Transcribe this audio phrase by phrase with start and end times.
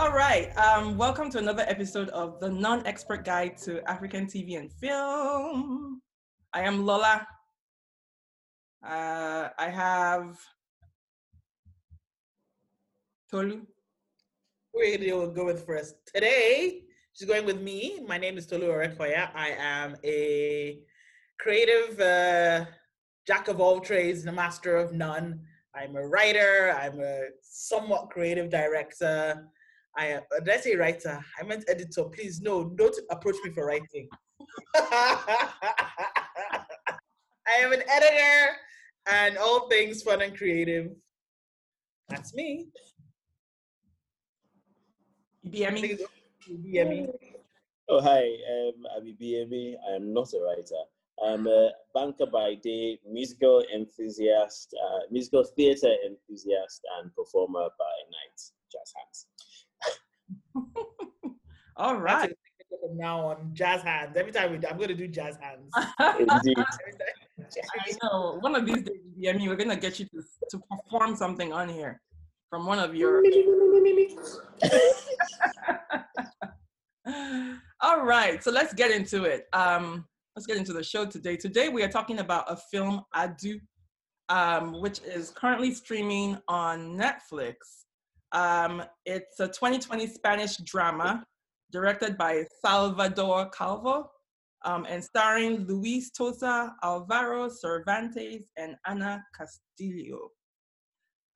[0.00, 0.50] All right.
[0.56, 6.00] Um, welcome to another episode of the Non-Expert Guide to African TV and Film.
[6.54, 7.26] I am Lola.
[8.82, 10.38] Uh, I have
[13.30, 13.66] Tolu.
[14.72, 15.96] Wait, will go with first.
[16.14, 18.00] Today, she's going with me.
[18.08, 19.28] My name is Tolu Orekoya.
[19.34, 20.78] I am a
[21.38, 22.64] creative uh,
[23.26, 25.42] jack of all trades, the master of none.
[25.74, 26.74] I'm a writer.
[26.80, 29.46] I'm a somewhat creative director.
[29.96, 31.18] I am, uh, did I say writer?
[31.38, 32.04] I meant editor.
[32.04, 34.08] Please, no, don't approach me for writing.
[34.76, 36.64] I
[37.58, 38.56] am an editor
[39.06, 40.90] and all things fun and creative.
[42.08, 42.68] That's me.
[45.46, 45.98] Ibiyemi.
[46.48, 47.08] Ibiyemi.
[47.88, 48.22] Oh, hi.
[48.22, 49.74] Um, I'm Ibiyemi.
[49.90, 50.84] I am not a writer.
[51.22, 58.40] I'm a banker by day, musical enthusiast, uh, musical theater enthusiast, and performer by night.
[58.72, 59.26] Jazz hands.
[61.76, 62.32] All right.
[62.80, 64.16] From now on, jazz hands.
[64.16, 65.70] Every time we, do, I'm going to do jazz hands.
[66.18, 66.56] Indeed.
[67.78, 68.38] I know.
[68.40, 71.52] One of these days, I mean, we're going to get you to, to perform something
[71.52, 72.00] on here
[72.48, 73.22] from one of your.
[77.80, 79.46] All right, so let's get into it.
[79.52, 80.04] Um,
[80.36, 81.36] let's get into the show today.
[81.36, 83.60] Today we are talking about a film, Adu,
[84.28, 87.54] um, which is currently streaming on Netflix.
[88.32, 91.24] Um, it's a 2020 Spanish drama
[91.72, 94.10] directed by Salvador Calvo
[94.64, 100.30] um, and starring Luis Tosar, Alvaro Cervantes, and Anna Castillo.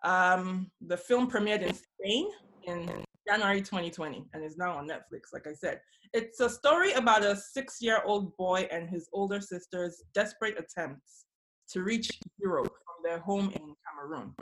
[0.05, 2.29] Um, the film premiered in Spain
[2.67, 5.81] in January 2020 and is now on Netflix, like I said.
[6.13, 11.25] It's a story about a six year old boy and his older sister's desperate attempts
[11.71, 14.35] to reach Europe from their home in Cameroon.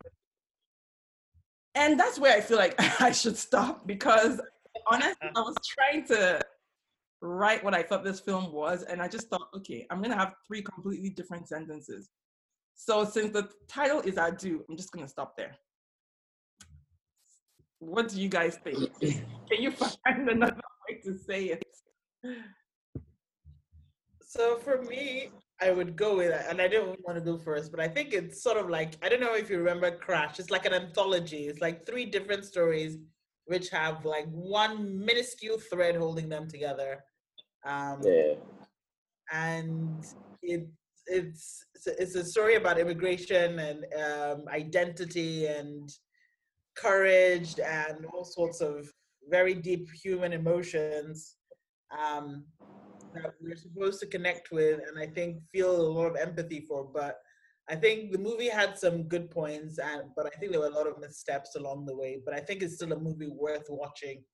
[1.75, 4.41] And that's where I feel like I should stop because
[4.87, 6.41] honestly, I was trying to
[7.21, 10.35] write what I thought this film was, and I just thought, okay, I'm gonna have
[10.47, 12.11] three completely different sentences.
[12.75, 15.57] So since the title is Adu, I'm just gonna stop there.
[17.79, 18.79] What do you guys think?
[19.01, 21.63] Can you find another way to say it?
[24.21, 25.31] So for me,
[25.63, 28.13] I would go with it, and I don't want to go first, but I think
[28.13, 30.41] it's sort of like I don't know if you remember Crash.
[30.41, 31.47] It's like an anthology.
[31.47, 32.99] It's like three different stories
[33.47, 37.05] which have like one minuscule thread holding them together.
[37.65, 38.35] Um, yeah.
[39.33, 40.05] And
[40.43, 40.69] it
[41.07, 45.89] it's it's a story about immigration and um, identity and
[46.77, 48.91] courage and all sorts of
[49.31, 51.37] very deep human emotions
[51.97, 52.45] um,
[53.15, 56.85] that we're supposed to connect with and I think feel a lot of empathy for.
[56.85, 57.19] But
[57.69, 60.79] I think the movie had some good points, and but I think there were a
[60.79, 62.21] lot of missteps along the way.
[62.25, 64.25] But I think it's still a movie worth watching,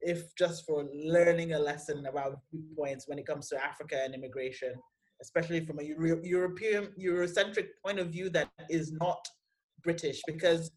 [0.00, 2.40] if just for learning a lesson about
[2.76, 4.74] points when it comes to Africa and immigration,
[5.22, 9.24] especially from a Euro- European Eurocentric point of view that is not
[9.82, 10.72] British, because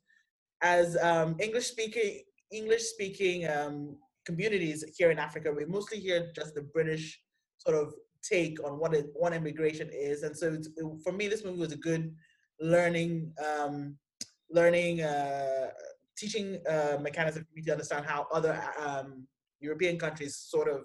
[0.61, 2.21] as um, English speaking
[2.51, 7.19] English speaking um, communities here in Africa, we mostly hear just the British
[7.67, 10.67] sort of take on what it, what immigration is, and so it,
[11.03, 12.13] for me, this movie was a good
[12.59, 13.97] learning um,
[14.49, 15.69] learning uh,
[16.17, 19.27] teaching uh, mechanism for me to understand how other um,
[19.59, 20.81] European countries sort of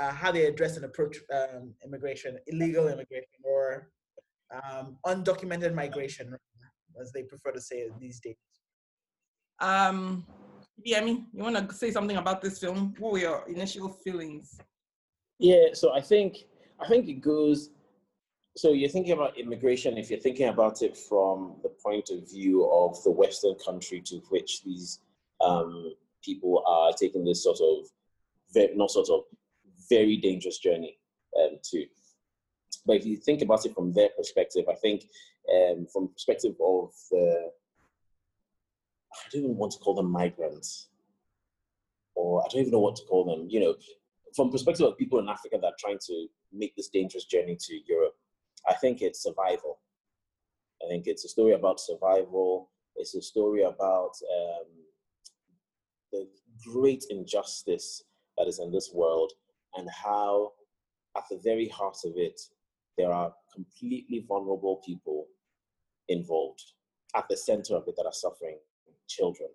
[0.00, 3.90] uh, how they address and approach um, immigration, illegal immigration, or
[4.54, 6.36] um, undocumented migration,
[7.00, 8.36] as they prefer to say these days.
[9.60, 10.26] Um,
[10.86, 12.94] Yemi, you want to say something about this film?
[12.98, 14.58] What were your initial feelings?
[15.38, 16.44] Yeah, so I think
[16.80, 17.70] I think it goes.
[18.56, 19.98] So you're thinking about immigration.
[19.98, 24.16] If you're thinking about it from the point of view of the Western country to
[24.28, 25.00] which these
[25.40, 25.92] um,
[26.24, 27.86] people are taking this sort of,
[28.52, 29.24] very, not sort of,
[29.90, 30.96] very dangerous journey
[31.40, 31.84] um, to.
[32.86, 35.08] But if you think about it from their perspective, I think
[35.52, 37.50] um, from perspective of the
[39.12, 40.88] I don't even want to call them migrants,
[42.14, 43.48] or I don't even know what to call them.
[43.48, 43.74] You know,
[44.34, 47.80] from perspective of people in Africa that are trying to make this dangerous journey to
[47.86, 48.14] Europe,
[48.68, 49.78] I think it's survival.
[50.84, 52.70] I think it's a story about survival.
[52.96, 54.66] It's a story about um,
[56.12, 56.26] the
[56.72, 58.02] great injustice
[58.36, 59.32] that is in this world
[59.76, 60.52] and how,
[61.16, 62.40] at the very heart of it,
[62.98, 65.26] there are completely vulnerable people
[66.08, 66.62] involved
[67.16, 68.58] at the center of it that are suffering
[69.08, 69.48] children.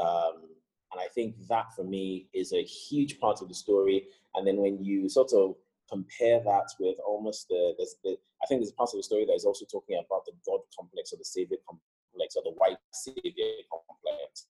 [0.00, 0.48] Um,
[0.96, 4.06] and I think that for me is a huge part of the story.
[4.34, 5.56] And then when you sort of
[5.90, 9.44] compare that with almost the, the, I think there's part of the story that is
[9.44, 14.46] also talking about the God complex or the savior complex or the white savior complex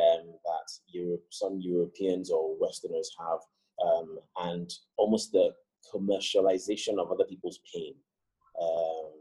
[0.00, 3.40] um, that Europe some Europeans or Westerners have,
[3.84, 4.18] um,
[4.48, 5.50] and almost the
[5.94, 7.94] commercialization of other people's pain.
[8.60, 9.12] Um,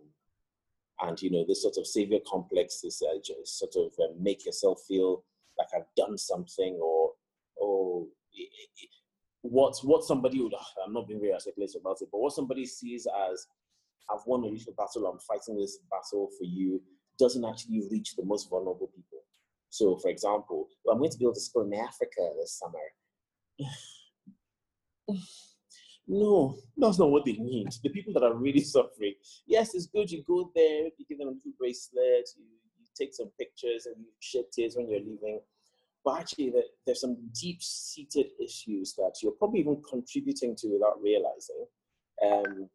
[1.02, 4.80] and you know this sort of savior complex, this uh, sort of uh, make yourself
[4.88, 5.24] feel
[5.57, 7.12] like I've done something, or
[7.60, 8.06] oh, or
[9.42, 12.66] what what somebody would ah, I'm not being very articulate about it, but what somebody
[12.66, 13.48] sees as
[14.10, 16.81] I've won a little battle, I'm fighting this battle for you,
[17.18, 19.19] doesn't actually reach the most vulnerable people.
[19.69, 22.80] So, for example, I'm going to build a school in Africa this summer.
[26.07, 27.69] no, that's not what they need.
[27.84, 29.16] The people that are really suffering,
[29.48, 32.46] yes, it's good you go there, you give them a little bracelet, you
[32.97, 35.39] take some pictures and you shed tears when you're leaving.
[36.03, 36.53] But actually,
[36.86, 41.65] there's some deep seated issues that you're probably even contributing to without realizing.
[42.24, 42.69] Um,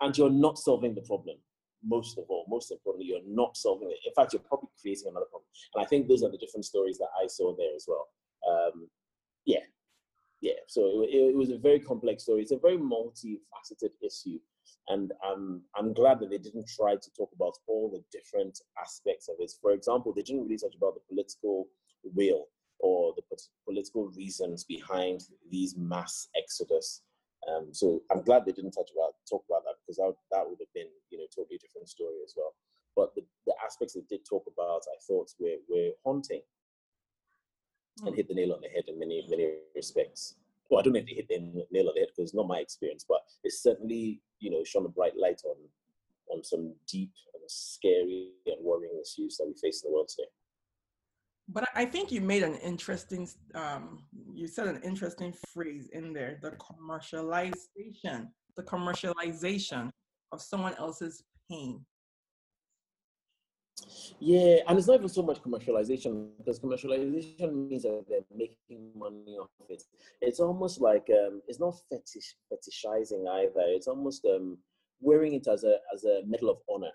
[0.00, 1.36] and you're not solving the problem
[1.84, 3.98] most of all, most importantly, you're not solving it.
[4.06, 5.48] In fact, you're probably creating another problem.
[5.74, 8.08] And I think those are the different stories that I saw there as well.
[8.48, 8.88] Um,
[9.46, 9.64] yeah,
[10.40, 10.60] yeah.
[10.66, 12.42] So it, it, was a very complex story.
[12.42, 14.38] It's a very multifaceted issue,
[14.88, 19.28] and I'm I'm glad that they didn't try to talk about all the different aspects
[19.28, 19.52] of it.
[19.60, 21.68] For example, they didn't really touch about the political
[22.02, 22.46] will
[22.78, 23.36] or the
[23.66, 25.20] political reasons behind
[25.50, 27.02] these mass exodus
[27.48, 30.58] um, so I'm glad they didn't touch about talk about that because that, that would
[30.60, 32.54] have been you know totally different story as well.
[32.96, 36.42] But the, the aspects they did talk about, I thought were were haunting
[38.04, 40.34] and hit the nail on the head in many many respects.
[40.68, 42.46] Well, I don't know if they hit the nail on the head because it's not
[42.46, 45.56] my experience, but it's certainly you know shone a bright light on
[46.32, 50.28] on some deep and scary and worrying issues that we face in the world today
[51.52, 56.38] but I think you made an interesting, um, you said an interesting phrase in there
[56.40, 59.90] the commercialization, the commercialization
[60.32, 61.84] of someone else's pain.
[64.18, 69.36] Yeah, and it's not even so much commercialization because commercialization means that they're making money
[69.38, 69.82] off it.
[70.20, 73.64] It's almost like um, it's not fetish fetishizing either.
[73.68, 74.58] It's almost um,
[75.00, 76.90] wearing it as a as a medal of honor.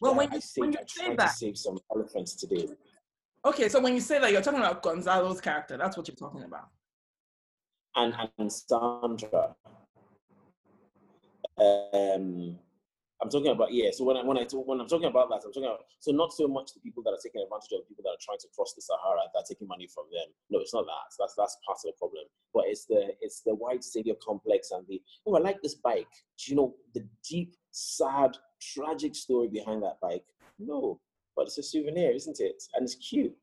[0.00, 2.68] Well, when you, when you say that, to save some elephants today.
[3.44, 5.76] Okay, so when you say that, you're talking about Gonzalo's character.
[5.76, 6.68] That's what you're talking about.
[7.96, 9.56] And and Sandra.
[11.58, 12.58] Um,
[13.20, 13.90] I'm talking about yeah.
[13.92, 16.32] So when I when I when I'm talking about that, I'm talking about so not
[16.32, 18.74] so much the people that are taking advantage of people that are trying to cross
[18.74, 20.30] the Sahara that are taking money from them.
[20.50, 21.10] No, it's not that.
[21.18, 22.24] That's that's part of the problem.
[22.54, 26.06] But it's the it's the white savior complex and the oh I like this bike.
[26.38, 30.24] Do you know the deep, sad, tragic story behind that bike?
[30.60, 31.00] No,
[31.34, 32.62] but it's a souvenir, isn't it?
[32.74, 33.34] And it's cute.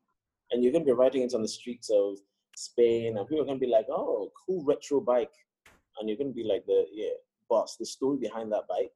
[0.50, 2.18] And you're going to be riding it on the streets of
[2.56, 5.32] Spain, and people are going to be like, oh, cool retro bike.
[5.98, 7.16] And you're going to be like, the yeah,
[7.48, 8.92] boss, the story behind that bike.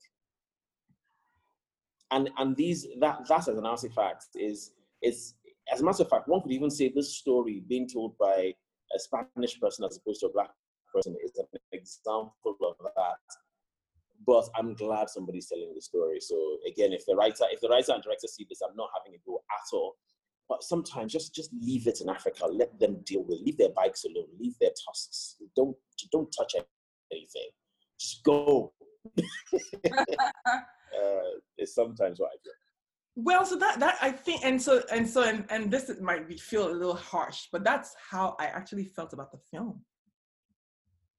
[2.11, 4.73] And and these that that as an artifact is
[5.03, 5.35] is
[5.73, 8.53] as a matter of fact, one could even say this story being told by
[8.95, 10.51] a Spanish person as opposed to a black
[10.93, 13.17] person is an example of that
[14.27, 16.21] but I'm glad somebody's telling the story.
[16.21, 16.37] So
[16.67, 19.23] again, if the writer, if the writer and director see this, I'm not having a
[19.27, 19.97] go at all.
[20.49, 22.47] But sometimes just just leave it in Africa.
[22.47, 23.39] Let them deal with.
[23.41, 23.47] It.
[23.47, 24.27] Leave their bikes alone.
[24.39, 25.37] Leave their tusks.
[25.57, 25.77] Don't
[26.13, 26.55] don't touch
[27.13, 27.49] anything.
[27.99, 28.73] Just go.
[29.19, 30.61] uh,
[31.59, 32.51] it's sometimes what I do.
[33.17, 36.37] Well, so that that I think, and so and so, and and this might be
[36.37, 39.81] feel a little harsh, but that's how I actually felt about the film.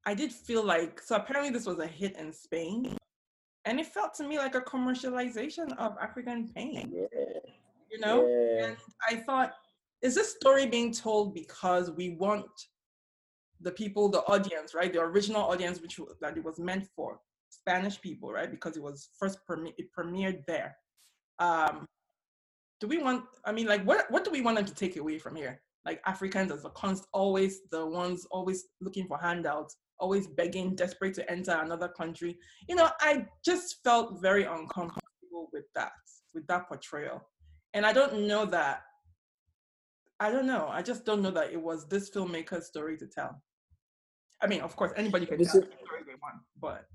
[0.05, 2.97] I did feel like so apparently this was a hit in Spain,
[3.65, 6.91] and it felt to me like a commercialization of African pain.
[6.93, 7.25] Yeah.
[7.91, 8.67] You know, yeah.
[8.67, 8.77] and
[9.09, 9.53] I thought,
[10.01, 12.47] is this story being told because we want
[13.59, 17.19] the people, the audience, right, the original audience, which that it was meant for,
[17.51, 20.75] Spanish people, right, because it was first premi- it premiered there.
[21.39, 21.85] Um,
[22.79, 23.25] do we want?
[23.45, 25.61] I mean, like, what what do we want them to take away from here?
[25.85, 31.13] Like Africans as a const, always the ones always looking for handouts always begging, desperate
[31.13, 32.37] to enter another country.
[32.67, 35.91] You know, I just felt very uncomfortable with that,
[36.33, 37.21] with that portrayal.
[37.73, 38.81] And I don't know that,
[40.19, 43.41] I don't know, I just don't know that it was this filmmaker's story to tell.
[44.41, 46.85] I mean, of course, anybody can tell the story they want, but.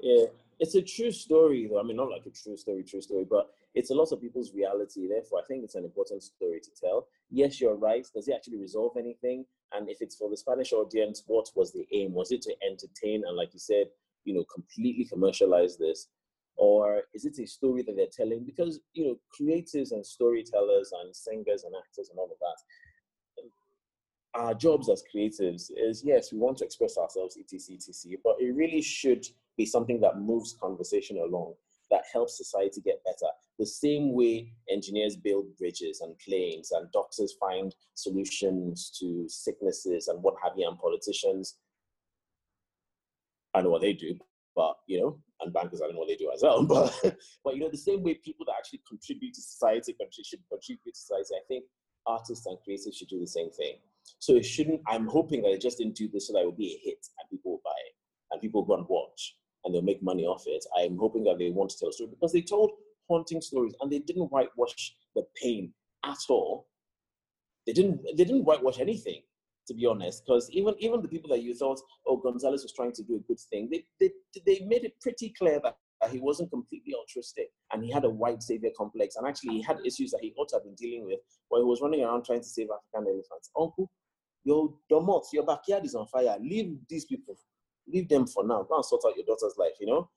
[0.00, 0.26] Yeah,
[0.58, 1.80] it's a true story, though.
[1.80, 4.52] I mean, not like a true story, true story, but it's a lot of people's
[4.54, 5.08] reality.
[5.08, 7.08] Therefore, I think it's an important story to tell.
[7.30, 8.06] Yes, you're right.
[8.14, 9.44] Does it actually resolve anything?
[9.72, 12.12] And if it's for the Spanish audience, what was the aim?
[12.12, 13.86] Was it to entertain and, like you said,
[14.24, 16.08] you know, completely commercialize this?
[16.56, 18.44] Or is it a story that they're telling?
[18.44, 22.58] Because, you know, creatives and storytellers and singers and actors and all of that,
[24.34, 28.54] our jobs as creatives is yes, we want to express ourselves, etc., etc., but it
[28.54, 31.54] really should be something that moves conversation along.
[31.90, 33.30] that helps society get better.
[33.58, 40.22] The same way engineers build bridges and planes, and doctors find solutions to sicknesses and
[40.22, 41.58] what have you, and politicians,
[43.54, 44.18] I know what they do,
[44.56, 46.64] but you know, and bankers, I don't know what they do as well.
[46.66, 50.94] But but you know, the same way people that actually contribute to society should contribute
[50.94, 51.64] to society, I think
[52.06, 53.76] artists and creators should do the same thing.
[54.18, 54.80] So it shouldn't.
[54.86, 57.06] I'm hoping that they just didn't do this so that it will be a hit
[57.18, 57.94] and people will buy it
[58.30, 60.64] and people will go and watch and they'll make money off it.
[60.78, 62.72] I'm hoping that they want to tell a story because they told
[63.08, 65.72] haunting stories and they didn't whitewash the pain
[66.04, 66.68] at all.
[67.66, 68.02] They didn't.
[68.16, 69.22] They didn't whitewash anything,
[69.68, 70.24] to be honest.
[70.24, 73.20] Because even even the people that you thought, oh, Gonzalez was trying to do a
[73.20, 74.10] good thing, they they
[74.46, 75.76] they made it pretty clear that
[76.10, 79.78] he wasn't completely altruistic and he had a white savior complex and actually he had
[79.84, 82.40] issues that he ought to have been dealing with when he was running around trying
[82.40, 83.50] to save African elephants.
[83.58, 83.90] Uncle,
[84.44, 86.36] your domot, your backyard is on fire.
[86.40, 87.36] Leave these people
[87.88, 88.62] leave them for now.
[88.62, 90.08] Go and sort out your daughter's life, you know?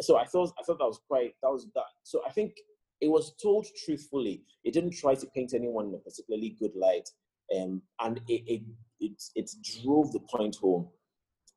[0.00, 1.84] So I thought I thought that was quite that was that.
[2.02, 2.54] So I think
[3.00, 4.42] it was told truthfully.
[4.64, 7.08] It didn't try to paint anyone in a particularly good light.
[7.56, 8.62] Um, and it, it
[9.00, 9.50] it it
[9.82, 10.88] drove the point home.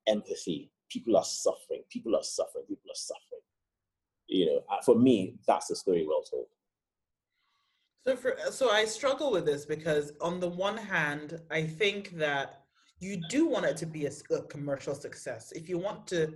[0.08, 0.72] Empathy.
[0.92, 1.82] People are suffering.
[1.90, 2.66] People are suffering.
[2.68, 3.35] People are suffering.
[4.28, 6.48] You know, for me, that's a story well told.
[8.08, 12.62] So for so I struggle with this because on the one hand, I think that
[13.00, 15.52] you do want it to be a, a, commercial success.
[15.52, 16.34] If you want to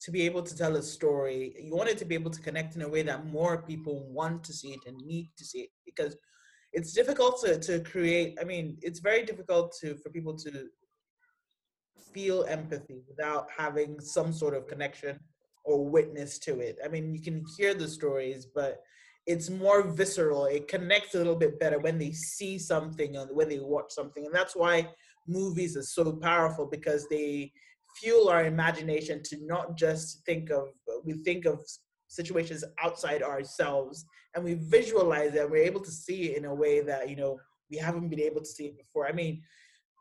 [0.00, 2.74] to be able to tell a story, you want it to be able to connect
[2.74, 5.70] in a way that more people want to see it and need to see it
[5.84, 6.16] because
[6.72, 10.68] it's difficult to, to create i mean it's very difficult to for people to
[12.12, 15.18] feel empathy without having some sort of connection
[15.64, 16.78] or witness to it.
[16.84, 18.82] I mean you can hear the stories but
[19.24, 20.46] it's more visceral.
[20.46, 24.26] It connects a little bit better when they see something and when they watch something
[24.26, 24.88] and that's why
[25.26, 27.52] movies are so powerful because they
[28.00, 30.68] fuel our imagination to not just think of
[31.04, 31.60] we think of
[32.08, 34.04] situations outside ourselves
[34.34, 37.38] and we visualize it we're able to see it in a way that you know
[37.70, 39.06] we haven't been able to see it before.
[39.06, 39.42] I mean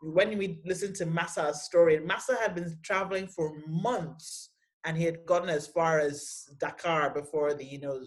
[0.04, 4.51] when we listened to Massa's story Massa had been traveling for months
[4.86, 8.00] and he had gotten as far as dakar before the you know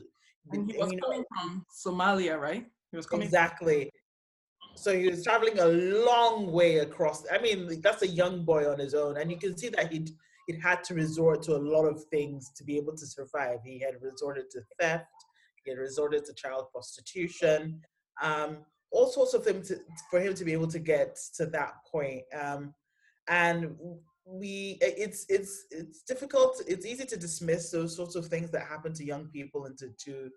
[0.53, 3.91] and he was coming know, from somalia right he was coming exactly
[4.77, 7.25] so he was traveling a long way across.
[7.33, 10.11] I mean, that's a young boy on his own, and you can see that he'd
[10.47, 13.61] he'd had to resort to a lot of things to be able to survive.
[13.65, 15.07] He had resorted to theft.
[15.65, 17.81] He had resorted to child prostitution.
[18.23, 18.59] Um,
[18.93, 19.79] all sorts of things to,
[20.11, 22.23] for him to be able to get to that point.
[22.39, 22.75] Um,
[23.29, 23.75] and
[24.27, 26.63] we, it's it's it's difficult.
[26.67, 29.89] It's easy to dismiss those sorts of things that happen to young people and to,
[30.07, 30.31] to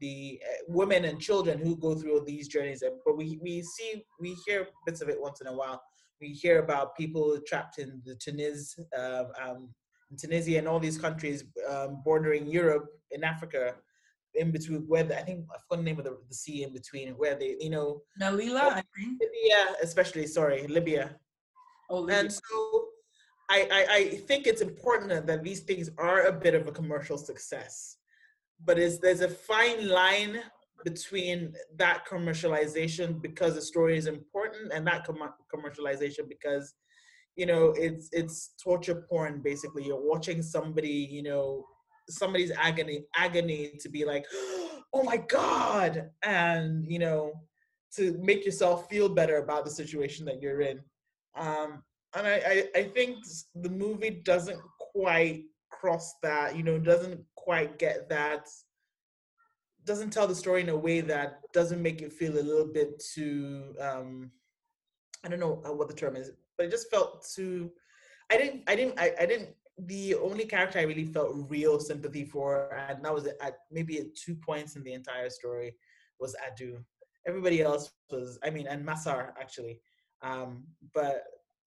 [0.00, 2.82] the uh, women and children who go through these journeys.
[3.04, 5.82] But we, we see, we hear bits of it once in a while.
[6.20, 9.68] We hear about people trapped in the Tunis, uh, um,
[10.10, 13.74] in Tunisia and all these countries um, bordering Europe in Africa,
[14.34, 16.72] in between where the, I think I forgot the name of the, the sea in
[16.72, 19.20] between where they, you know, Melilla, I think.
[19.20, 20.26] Libya, especially.
[20.26, 21.16] Sorry, Libya.
[21.90, 22.20] Oh, Libya.
[22.20, 22.88] And so
[23.50, 27.98] I, I, think it's important that these things are a bit of a commercial success
[28.64, 30.40] but is there's a fine line
[30.84, 36.74] between that commercialization because the story is important and that com- commercialization because
[37.36, 39.84] you know it's it's torture porn basically.
[39.84, 41.64] You're watching somebody you know
[42.08, 44.26] somebody's agony agony to be like
[44.92, 46.10] oh my god!
[46.22, 47.32] And you know
[47.96, 50.80] to make yourself feel better about the situation that you're in.
[51.36, 51.82] Um
[52.14, 57.78] and i i, I think the movie doesn't quite cross that you know doesn't quite
[57.78, 58.48] get that
[59.84, 63.02] doesn't tell the story in a way that doesn't make it feel a little bit
[63.14, 64.30] too um
[65.24, 67.70] i don't know what the term is but it just felt too
[68.30, 69.50] i didn't i didn't i, I didn't
[69.86, 74.14] the only character i really felt real sympathy for and that was at maybe at
[74.14, 75.74] two points in the entire story
[76.20, 76.82] was adu.
[77.26, 79.80] Everybody else was i mean and masar actually.
[80.22, 81.24] Um but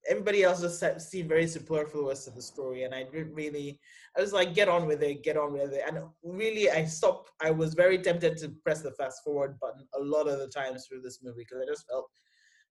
[0.10, 3.80] everybody else just seemed very superfluous to the story and i didn't really
[4.18, 5.84] i was like get on with it get on with it.
[5.88, 10.02] And really i stopped i was very tempted to press the fast forward button a
[10.02, 12.10] lot of the times through this movie because i just felt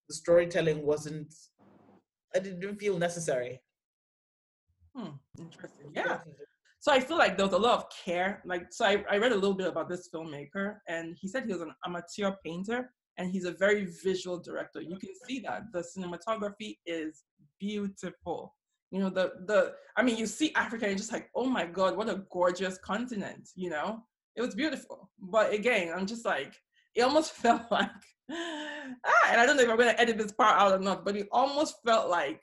[0.09, 1.33] the storytelling wasn't
[2.35, 3.61] i didn't feel necessary.
[4.95, 6.19] Hmm interesting yeah.
[6.87, 8.41] So I feel like there was a lot of care.
[8.47, 11.53] Like, so I, I read a little bit about this filmmaker, and he said he
[11.53, 14.81] was an amateur painter, and he's a very visual director.
[14.81, 17.25] You can see that the cinematography is
[17.59, 18.55] beautiful.
[18.91, 21.65] You know, the the I mean, you see Africa and you're just like, oh my
[21.65, 23.49] god, what a gorgeous continent.
[23.55, 24.03] You know,
[24.37, 25.11] it was beautiful.
[25.19, 26.55] But again, I'm just like,
[26.95, 27.91] it almost felt like,
[28.31, 31.17] ah, and I don't know if I'm gonna edit this part out or not, but
[31.17, 32.43] it almost felt like,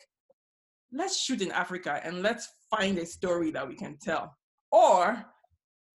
[0.92, 4.36] let's shoot in Africa and let's find a story that we can tell,
[4.72, 5.25] or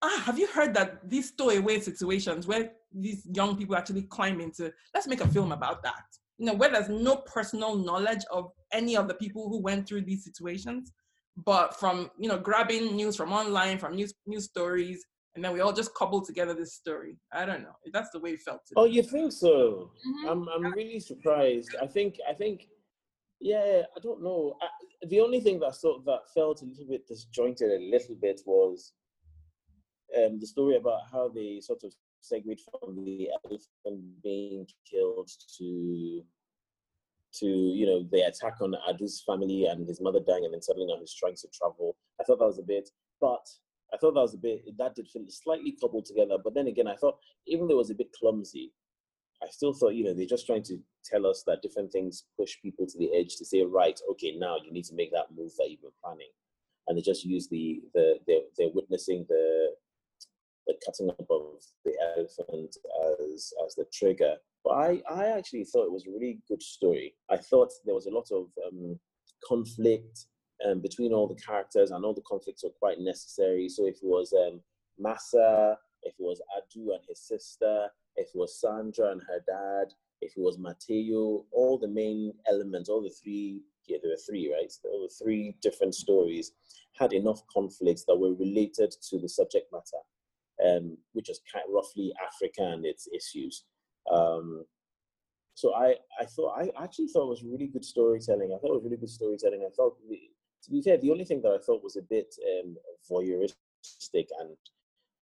[0.03, 4.73] ah, have you heard that these stowaway situations where these young people actually climb into,
[4.95, 6.03] let's make a film about that.
[6.39, 10.03] You know, where there's no personal knowledge of any of the people who went through
[10.03, 10.93] these situations,
[11.45, 15.05] but from, you know, grabbing news from online, from news, news stories,
[15.35, 17.17] and then we all just cobble together this story.
[17.33, 17.77] I don't know.
[17.93, 18.61] That's the way it felt.
[18.77, 19.91] oh, you think so?
[20.07, 20.29] Mm-hmm.
[20.29, 21.77] I'm, I'm really surprised.
[21.81, 22.67] I think, I think,
[23.41, 24.57] yeah, I don't know.
[24.61, 24.67] I,
[25.07, 28.41] the only thing that sort of, that felt a little bit disjointed a little bit
[28.47, 28.93] was
[30.17, 36.23] um, the story about how they sort of segued from the elephant being killed to
[37.35, 40.87] to you know the attack on Adu's family and his mother dying, and then suddenly
[40.87, 41.97] now he's trying to travel.
[42.21, 42.89] I thought that was a bit,
[43.21, 43.47] but
[43.93, 46.37] I thought that was a bit that did feel slightly coupled together.
[46.43, 48.73] But then again, I thought even though it was a bit clumsy,
[49.43, 52.57] I still thought you know they're just trying to tell us that different things push
[52.63, 55.53] people to the edge to say right, okay, now you need to make that move
[55.59, 56.31] that you've been planning,
[56.87, 59.75] and they just use the the they're, they're witnessing the
[60.69, 64.35] the cutting up of the elephant as as the trigger.
[64.63, 67.15] But I, I actually thought it was a really good story.
[67.31, 68.99] I thought there was a lot of um,
[69.45, 70.27] conflict
[70.65, 73.69] um, between all the characters, and all the conflicts were quite necessary.
[73.69, 74.61] So if it was um,
[74.99, 79.95] Massa, if it was Adu and his sister, if it was Sandra and her dad,
[80.21, 84.53] if it was Mateo, all the main elements, all the three, yeah, there were three,
[84.53, 84.71] right?
[84.71, 86.53] So all the three different stories
[86.99, 90.03] had enough conflicts that were related to the subject matter
[90.67, 93.65] um, which is kind of roughly Africa and its issues.
[94.13, 94.65] Um,
[95.55, 98.53] so I, I thought I actually thought it was really good storytelling.
[98.55, 99.67] I thought it was really good storytelling.
[99.67, 99.97] I thought,
[100.65, 102.77] to be fair, the only thing that I thought was a bit um,
[103.11, 104.57] voyeuristic and,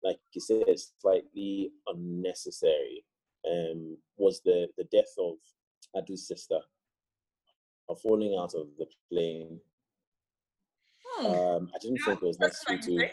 [0.04, 0.64] like you said,
[1.02, 3.04] slightly unnecessary
[3.50, 5.36] um, was the the death of
[5.96, 6.60] Adu's sister,
[7.90, 9.60] of falling out of the plane.
[11.16, 11.26] Hmm.
[11.26, 13.10] Um, I didn't yeah, think it was necessary to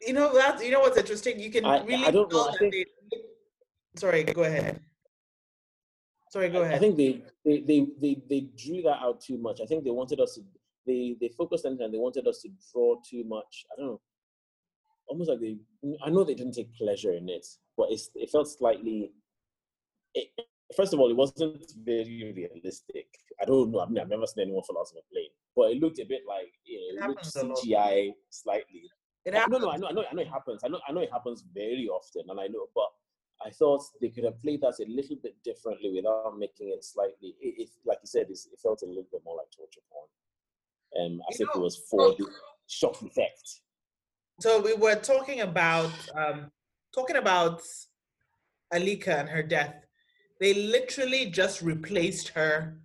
[0.00, 1.38] you know that you know what's interesting.
[1.40, 2.48] You can I, really I don't know.
[2.48, 2.84] I think, they,
[3.96, 4.80] sorry, go ahead.
[6.30, 6.74] Sorry, go ahead.
[6.74, 9.60] I think they, they they they they drew that out too much.
[9.60, 10.42] I think they wanted us to
[10.86, 13.64] they they focused on it and they wanted us to draw too much.
[13.72, 14.00] I don't know.
[15.08, 15.56] Almost like they.
[16.04, 19.12] I know they didn't take pleasure in it, but it's, it felt slightly.
[20.14, 20.28] It,
[20.76, 23.06] first of all, it wasn't very realistic.
[23.40, 23.80] I don't know.
[23.80, 26.04] I mean, I've never seen anyone fall out of a plane, but it looked a
[26.04, 28.90] bit like you know, it, looked CGI slightly.
[29.26, 29.60] It happens.
[29.60, 30.62] No, no, I know, I know, I know it happens.
[30.64, 32.86] I know, I know it happens very often, and I know, but
[33.44, 37.34] I thought they could have played that a little bit differently without making it slightly.
[37.40, 40.08] It, it like you said, it felt a little bit more like torture porn,
[41.12, 42.26] um, as if it was for the
[42.68, 43.60] shock effect.
[44.40, 46.52] So we were talking about um,
[46.94, 47.62] talking about
[48.72, 49.74] Alika and her death.
[50.40, 52.78] They literally just replaced her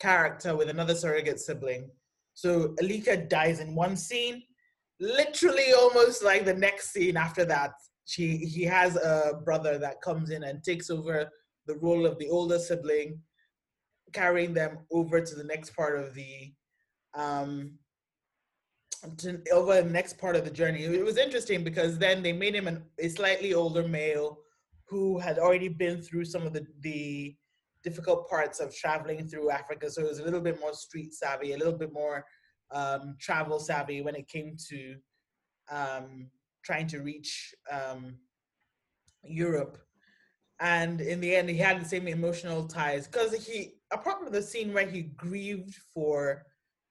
[0.00, 1.90] character with another surrogate sibling.
[2.34, 4.42] So Alika dies in one scene,
[5.02, 7.72] literally almost like the next scene after that,
[8.04, 11.28] she he has a brother that comes in and takes over
[11.66, 13.20] the role of the older sibling,
[14.12, 16.52] carrying them over to the next part of the
[17.14, 17.72] um
[19.18, 20.84] to, over the next part of the journey.
[20.84, 24.38] It was interesting because then they made him an, a slightly older male
[24.88, 27.36] who had already been through some of the the
[27.82, 29.90] difficult parts of traveling through Africa.
[29.90, 32.24] So it was a little bit more street savvy, a little bit more
[32.72, 34.96] um, travel savvy when it came to
[35.70, 36.28] um,
[36.64, 38.16] trying to reach um,
[39.24, 39.78] Europe.
[40.60, 44.42] And in the end, he had the same emotional ties because he, apart from the
[44.42, 46.44] scene where he grieved for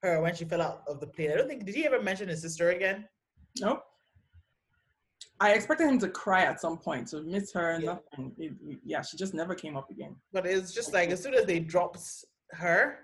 [0.04, 2.28] her when she fell out of the plane, I don't think, did he ever mention
[2.28, 3.08] his sister again?
[3.60, 3.84] Nope.
[5.40, 7.94] I expected him to cry at some point, to miss her and yeah.
[7.94, 8.32] nothing.
[8.38, 10.16] It, yeah, she just never came up again.
[10.32, 12.02] But it's just like as soon as they dropped
[12.52, 13.00] her,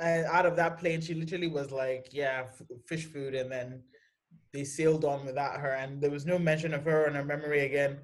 [0.00, 3.82] and out of that plane, she literally was like, "Yeah, f- fish food," and then
[4.52, 7.60] they sailed on without her, and there was no mention of her in her memory
[7.60, 7.98] again.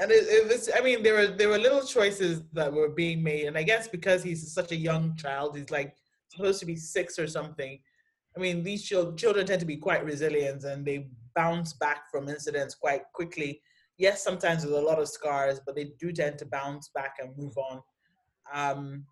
[0.00, 3.22] And it, it, was, I mean, there were there were little choices that were being
[3.22, 5.94] made, and I guess because he's such a young child, he's like
[6.28, 7.78] supposed to be six or something.
[8.36, 12.28] I mean, these children children tend to be quite resilient, and they bounce back from
[12.28, 13.62] incidents quite quickly.
[13.98, 17.36] Yes, sometimes with a lot of scars, but they do tend to bounce back and
[17.36, 17.82] move on.
[18.52, 19.06] Um,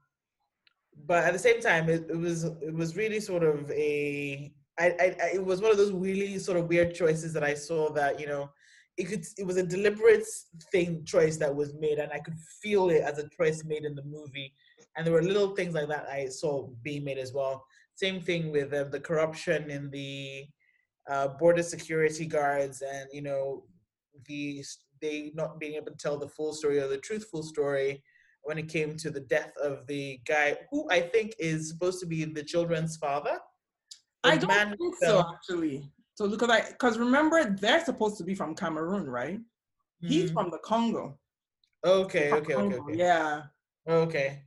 [1.06, 4.86] but at the same time, it, it was it was really sort of a I,
[4.98, 8.18] I, it was one of those really sort of weird choices that I saw that
[8.18, 8.50] you know
[8.96, 10.24] it could it was a deliberate
[10.72, 13.94] thing choice that was made and I could feel it as a choice made in
[13.94, 14.54] the movie
[14.96, 17.64] and there were little things like that I saw being made as well.
[17.94, 20.46] Same thing with um, the corruption in the
[21.08, 23.64] uh, border security guards and you know
[24.26, 24.64] the
[25.00, 28.02] they not being able to tell the full story or the truthful story
[28.42, 32.06] when it came to the death of the guy who I think is supposed to
[32.06, 33.38] be the children's father.
[34.24, 35.90] I don't think so, actually.
[36.14, 39.38] So because I because remember they're supposed to be from Cameroon, right?
[39.38, 40.06] Mm-hmm.
[40.06, 41.18] He's from the Congo.
[41.84, 42.94] Okay, okay, okay, okay.
[42.94, 43.42] Yeah.
[43.88, 44.42] Okay.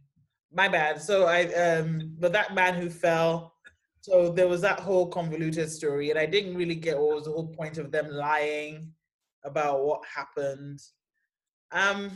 [0.52, 1.02] My bad.
[1.02, 3.56] So I um but that man who fell
[4.02, 7.32] so there was that whole convoluted story and I didn't really get what was the
[7.32, 8.92] whole point of them lying
[9.44, 10.80] about what happened.
[11.72, 12.12] Um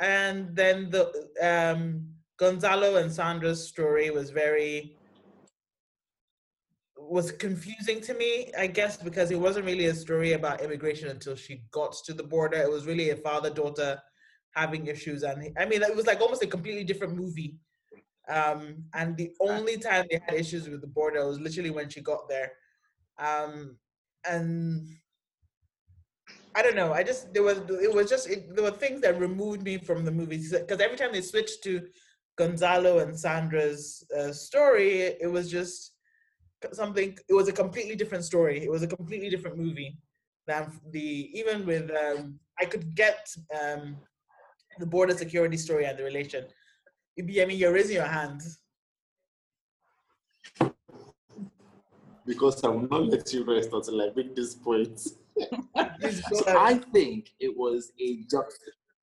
[0.00, 1.10] and then the
[1.42, 2.06] um
[2.38, 4.96] Gonzalo and Sandra's story was very
[6.96, 11.34] was confusing to me, I guess, because it wasn't really a story about immigration until
[11.34, 12.58] she got to the border.
[12.58, 14.00] It was really a father daughter
[14.54, 17.56] having issues, and I mean, it was like almost a completely different movie.
[18.28, 22.00] Um, and the only time they had issues with the border was literally when she
[22.00, 22.52] got there.
[23.18, 23.76] Um,
[24.28, 24.88] and
[26.60, 26.92] I don't know.
[26.92, 30.04] I just there was it was just it, there were things that removed me from
[30.04, 31.86] the movie because every time they switched to
[32.36, 35.94] Gonzalo and Sandra's uh, story, it was just
[36.72, 37.16] something.
[37.30, 38.62] It was a completely different story.
[38.62, 39.96] It was a completely different movie
[40.46, 41.90] than the even with.
[41.90, 43.26] Um, I could get
[43.58, 43.96] um,
[44.78, 46.44] the border security story and the relation.
[47.18, 48.42] I mean, you're raising your hand.
[52.26, 55.00] Because I will not let you rest until I make this point.
[56.10, 58.24] so I think it was a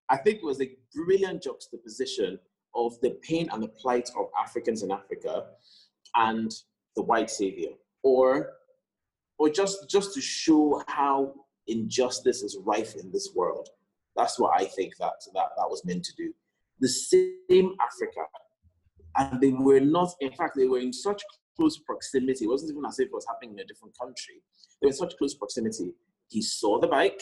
[0.09, 2.39] I think it was a brilliant juxtaposition
[2.75, 5.45] of the pain and the plight of Africans in Africa
[6.15, 6.51] and
[6.95, 7.71] the white savior,
[8.03, 8.53] or
[9.37, 11.33] or just just to show how
[11.67, 13.69] injustice is rife in this world.
[14.15, 16.33] That's what I think that that, that was meant to do.
[16.79, 18.21] The same Africa,
[19.17, 20.13] and they were not.
[20.21, 21.21] In fact, they were in such
[21.55, 22.45] close proximity.
[22.45, 24.41] It wasn't even as if it was happening in a different country.
[24.81, 25.91] They were in such close proximity.
[26.29, 27.21] He saw the bike,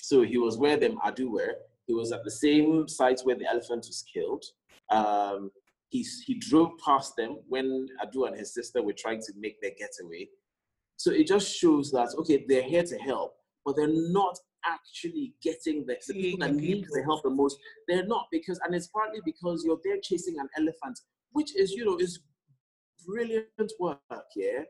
[0.00, 1.54] so he was where them Adu were.
[1.86, 4.44] He was at the same site where the elephant was killed.
[4.90, 5.50] Um,
[5.90, 9.72] he, he drove past them when Adu and his sister were trying to make their
[9.78, 10.28] getaway.
[10.96, 13.34] So it just shows that, okay, they're here to help,
[13.64, 17.56] but they're not actually getting the, the people that need the help the most.
[17.86, 20.98] They're not because, and it's partly because you're there chasing an elephant,
[21.32, 22.20] which is, you know, is
[23.06, 24.00] brilliant work,
[24.36, 24.64] yeah?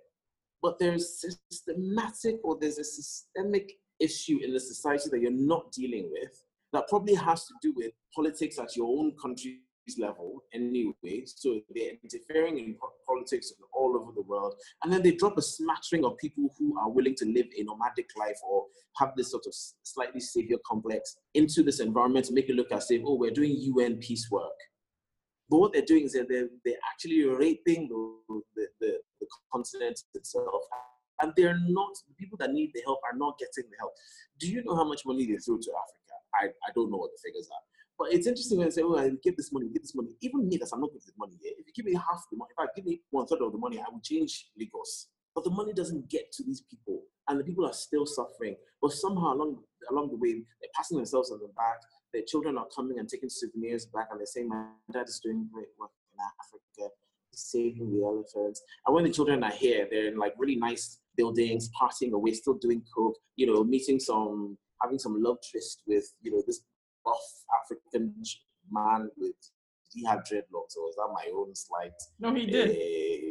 [0.63, 6.11] But there's systematic or there's a systemic issue in the society that you're not dealing
[6.11, 6.43] with
[6.73, 9.59] that probably has to do with politics at your own country's
[9.99, 11.25] level anyway.
[11.25, 14.55] So they're interfering in politics all over the world.
[14.85, 18.11] And then they drop a smattering of people who are willing to live a nomadic
[18.19, 18.67] life or
[18.97, 22.91] have this sort of slightly savior complex into this environment to make it look as
[22.91, 24.53] if, oh, we're doing UN peace work.
[25.51, 30.01] But what they're doing is that they're, they're actually raping the, the, the, the continent
[30.15, 30.63] itself.
[31.21, 33.93] And they're not, the people that need the help are not getting the help.
[34.39, 36.15] Do you know how much money they throw to Africa?
[36.35, 37.65] I, I don't know what the figures are.
[37.99, 40.11] But it's interesting when I say, oh, I give this money, give this money.
[40.21, 41.35] Even me, that I'm not giving money.
[41.43, 41.51] Yeah?
[41.59, 43.59] If you give me half the money, if I give me one third of the
[43.59, 45.09] money, I will change Lagos.
[45.35, 48.57] But the money doesn't get to these people, and the people are still suffering.
[48.81, 49.59] But somehow along
[49.91, 51.79] along the way, they're passing themselves on the back.
[52.13, 55.49] Their children are coming and taking souvenirs back, and they're saying, "My dad is doing
[55.53, 56.95] great work in Africa,
[57.31, 61.01] He's saving the elephants." And when the children are here, they're in like really nice
[61.17, 66.07] buildings, partying away, still doing coke, you know, meeting some, having some love tryst with,
[66.23, 66.63] you know, this
[67.05, 68.15] buff African
[68.71, 69.35] man with
[69.93, 71.93] he had dreadlocks, or was that my own slight?
[72.19, 72.71] No, he did.
[72.71, 73.28] Uh,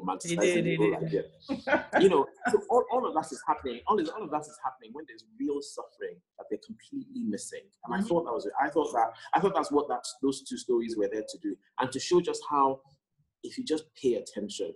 [0.00, 1.24] romanticizing he did, he did.
[1.66, 3.80] Like you know, so all, all of that is happening.
[3.86, 7.60] All, is, all of that is happening when there's real suffering that they're completely missing.
[7.84, 8.04] And mm-hmm.
[8.04, 8.52] I thought that was it.
[8.60, 11.56] I thought that I thought that's what that those two stories were there to do,
[11.78, 12.80] and to show just how,
[13.42, 14.72] if you just pay attention,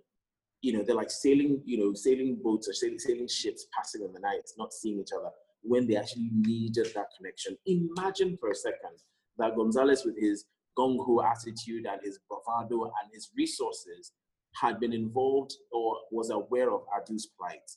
[0.60, 4.12] you know, they're like sailing, you know, sailing boats or sailing, sailing ships, passing in
[4.12, 5.30] the night, not seeing each other
[5.62, 7.56] when they actually needed that connection.
[7.66, 8.98] Imagine for a second
[9.38, 10.44] that Gonzalez, with his
[10.78, 14.12] gung ho attitude and his bravado and his resources,
[14.60, 17.70] had been involved or was aware of Adu's plight.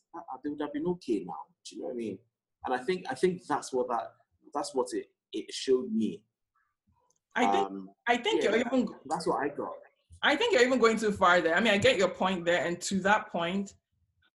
[0.43, 1.33] They would have been okay now.
[1.67, 2.19] Do you know what I mean?
[2.65, 4.13] And I think I think that's what that
[4.53, 6.21] that's what it, it showed me.
[7.35, 9.73] I think um, I think yeah, you're even that's what I got.
[10.23, 11.55] I think you're even going too far there.
[11.55, 13.73] I mean, I get your point there, and to that point,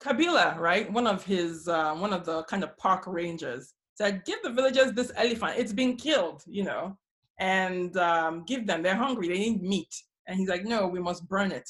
[0.00, 4.40] Kabila, right, one of his, uh, one of the kind of park rangers, said, "Give
[4.42, 5.54] the villagers this elephant.
[5.56, 6.96] It's been killed, you know,
[7.38, 8.82] and um, give them.
[8.82, 9.28] They're hungry.
[9.28, 9.94] They need meat."
[10.26, 11.68] And he's like, "No, we must burn it."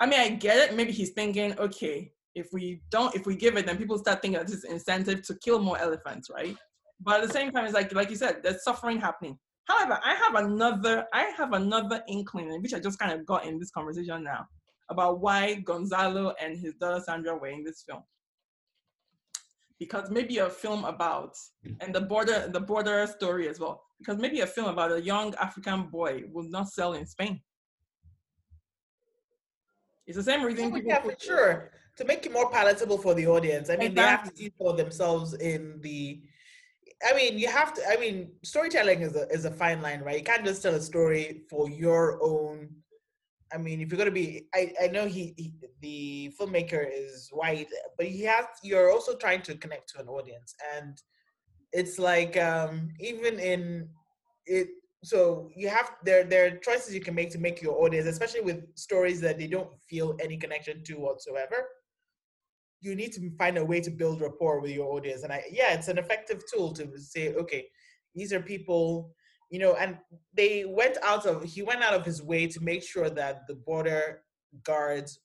[0.00, 0.76] I mean, I get it.
[0.76, 4.38] Maybe he's thinking, okay, if we don't, if we give it, then people start thinking
[4.38, 6.56] that this is incentive to kill more elephants, right?
[7.00, 9.38] But at the same time, it's like, like you said, there's suffering happening.
[9.64, 13.58] However, I have another, I have another inkling, which I just kind of got in
[13.58, 14.46] this conversation now
[14.88, 18.02] about why Gonzalo and his daughter Sandra were in this film.
[19.78, 21.36] Because maybe a film about
[21.80, 23.84] and the border the border story as well.
[23.98, 27.40] Because maybe a film about a young African boy will not sell in Spain.
[30.08, 30.88] It's the same reason people.
[30.88, 31.70] Yeah, for sure.
[31.96, 33.68] to make it more palatable for the audience.
[33.68, 33.94] I mean, exactly.
[33.94, 36.22] they have to see for themselves in the.
[37.06, 37.82] I mean, you have to.
[37.86, 40.16] I mean, storytelling is a is a fine line, right?
[40.16, 42.70] You can't just tell a story for your own.
[43.52, 47.68] I mean, if you're gonna be, I I know he, he the filmmaker is white,
[47.98, 48.46] but he has.
[48.62, 51.00] You're also trying to connect to an audience, and
[51.72, 53.90] it's like um even in
[54.46, 54.68] it
[55.04, 58.40] so you have there there are choices you can make to make your audience especially
[58.40, 61.68] with stories that they don't feel any connection to whatsoever.
[62.80, 65.22] You need to find a way to build rapport with your audience.
[65.22, 67.66] And i yeah it's an effective tool to say okay
[68.14, 69.14] these are people
[69.50, 69.98] you know and
[70.34, 73.54] they went out of he went out of his way to make sure that the
[73.54, 74.22] border
[74.64, 75.20] guards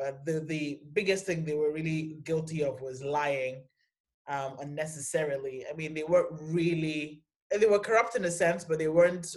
[0.00, 3.62] uh, the the biggest thing they were really guilty of was lying
[4.28, 5.64] um, unnecessarily.
[5.68, 9.34] I mean they weren't really they were corrupt in a sense, but they weren't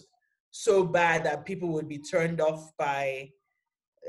[0.51, 3.29] so bad that people would be turned off by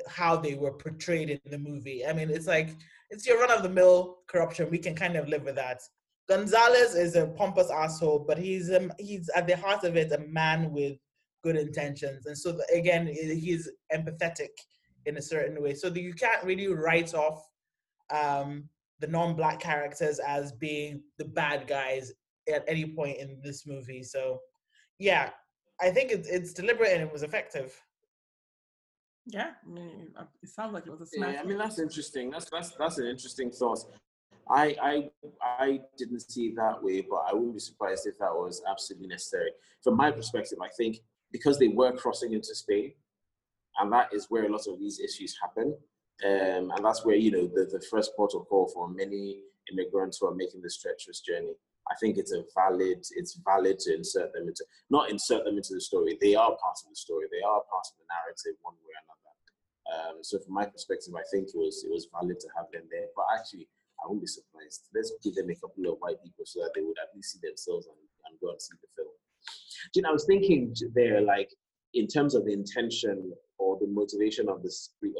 [0.08, 2.04] how they were portrayed in the movie.
[2.06, 2.70] I mean, it's like
[3.10, 4.70] it's your run of the mill corruption.
[4.70, 5.80] We can kind of live with that.
[6.28, 10.18] Gonzalez is a pompous asshole, but he's um, he's at the heart of it a
[10.18, 10.96] man with
[11.42, 14.50] good intentions, and so the, again he's empathetic
[15.06, 15.74] in a certain way.
[15.74, 17.44] So you can't really write off
[18.10, 18.68] um,
[19.00, 22.12] the non-black characters as being the bad guys
[22.52, 24.02] at any point in this movie.
[24.02, 24.40] So,
[24.98, 25.30] yeah,
[25.80, 27.74] I think it's it's deliberate and it was effective.
[29.26, 30.08] Yeah, I mean,
[30.42, 31.34] it sounds like it was a smash.
[31.34, 32.30] Yeah, I mean that's interesting.
[32.30, 33.78] That's that's that's an interesting thought.
[34.50, 38.32] I I I didn't see it that way, but I wouldn't be surprised if that
[38.32, 39.50] was absolutely necessary.
[39.82, 40.98] From my perspective, I think
[41.30, 42.92] because they were crossing into Spain,
[43.78, 45.76] and that is where a lot of these issues happen.
[46.24, 49.40] Um, and that's where you know the, the first protocol for many
[49.72, 51.54] immigrants who are making this treacherous journey.
[51.90, 55.74] I think it's a valid it's valid to insert them into not insert them into
[55.74, 56.18] the story.
[56.20, 57.26] They are part of the story.
[57.30, 59.32] They are part of the narrative one way or another.
[59.92, 62.86] Um, so from my perspective, I think it was it was valid to have them
[62.90, 63.10] there.
[63.16, 63.68] But actually,
[63.98, 64.88] I wouldn't be surprised.
[64.94, 67.40] Let's give them a couple of white people so that they would at least see
[67.42, 69.14] themselves and, and go and see the film.
[69.94, 71.50] You know, I was thinking there, like
[71.94, 74.72] in terms of the intention or the motivation of the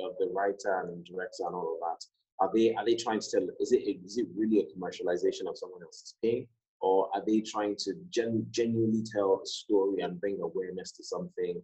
[0.06, 2.00] of the writer and director and all of that
[2.42, 3.46] are they are they trying to tell?
[3.60, 6.48] Is it is it really a commercialization of someone else's pain,
[6.80, 11.62] or are they trying to gen, genuinely tell a story and bring awareness to something?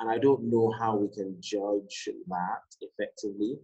[0.00, 3.58] And I don't know how we can judge that effectively,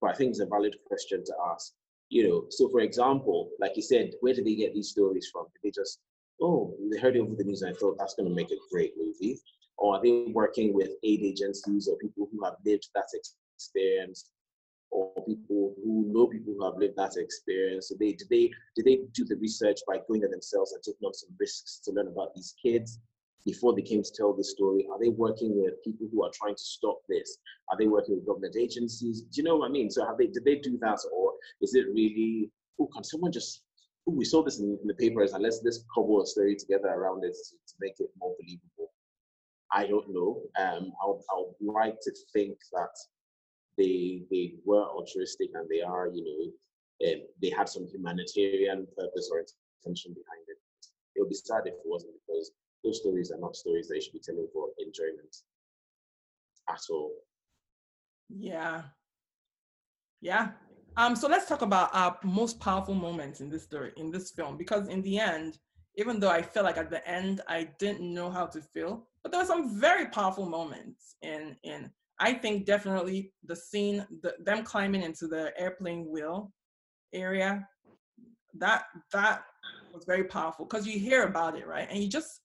[0.00, 1.72] but I think it's a valid question to ask.
[2.08, 5.46] You know, so for example, like you said, where do they get these stories from?
[5.52, 5.98] Did they just
[6.40, 8.66] oh they heard it over the news and I thought that's going to make a
[8.70, 9.40] great movie?
[9.76, 13.08] Or are they working with aid agencies or people who have lived that
[13.56, 14.30] experience
[15.00, 17.88] or people who know people who have lived that experience?
[17.88, 21.06] So they did they did they do the research by going there themselves and taking
[21.06, 22.98] on some risks to learn about these kids
[23.44, 24.86] before they came to tell the story?
[24.92, 27.38] Are they working with people who are trying to stop this?
[27.70, 29.22] Are they working with government agencies?
[29.22, 29.90] Do you know what I mean?
[29.90, 32.50] So have they did they do that, or is it really?
[32.80, 33.62] Oh, can someone just?
[34.08, 36.88] Oh, we saw this in, in, the papers, and let's let's cobble a story together
[36.88, 38.92] around it to, to make it more believable.
[39.72, 40.42] I don't know.
[40.58, 42.90] Um, I would like to think that
[43.76, 49.30] they they were altruistic and they are, you know, uh, they had some humanitarian purpose
[49.32, 49.44] or
[49.82, 50.58] intention behind it.
[51.16, 52.52] It would be sad if it wasn't because
[52.84, 55.36] those stories are not stories that you should be telling for enjoyment
[56.68, 57.12] at all.
[58.28, 58.82] Yeah.
[60.20, 60.50] Yeah.
[60.96, 64.56] Um, so let's talk about our most powerful moments in this story, in this film,
[64.56, 65.58] because in the end,
[65.96, 69.32] even though I felt like at the end I didn't know how to feel, but
[69.32, 74.62] there were some very powerful moments in in I think definitely the scene, the, them
[74.62, 76.52] climbing into the airplane wheel
[77.14, 77.66] area,
[78.58, 79.42] that that
[79.92, 81.88] was very powerful because you hear about it, right?
[81.90, 82.42] And you just,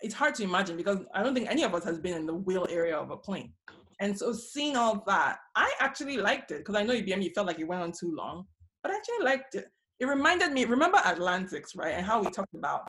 [0.00, 2.34] it's hard to imagine because I don't think any of us has been in the
[2.34, 3.52] wheel area of a plane.
[4.00, 7.46] And so seeing all that, I actually liked it because I know Ibiyemi, you felt
[7.46, 8.46] like it went on too long,
[8.82, 9.66] but I actually liked it.
[9.98, 11.94] It reminded me, remember Atlantics, right?
[11.94, 12.88] And how we talked about,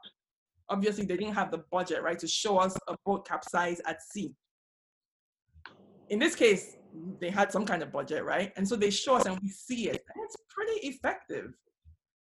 [0.70, 4.34] obviously they didn't have the budget, right, to show us a boat capsize at sea
[6.12, 6.76] in this case,
[7.20, 8.52] they had some kind of budget, right?
[8.58, 10.04] And so they show us and we see it.
[10.14, 11.54] And it's pretty effective.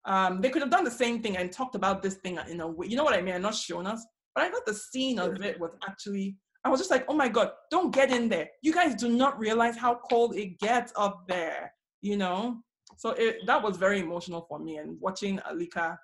[0.06, 2.68] Um, they could have done the same thing and talked about this thing in a
[2.68, 2.88] way.
[2.88, 3.42] You know what I mean?
[3.42, 4.04] Not shown us.
[4.34, 7.28] But I thought the scene of it was actually, I was just like, oh my
[7.28, 8.48] God, don't get in there.
[8.64, 12.62] You guys do not realize how cold it gets up there, you know?
[12.96, 14.78] So it, that was very emotional for me.
[14.78, 15.98] And watching Alika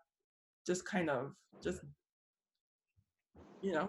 [0.65, 1.32] just kind of,
[1.63, 1.80] just,
[3.62, 3.88] you know,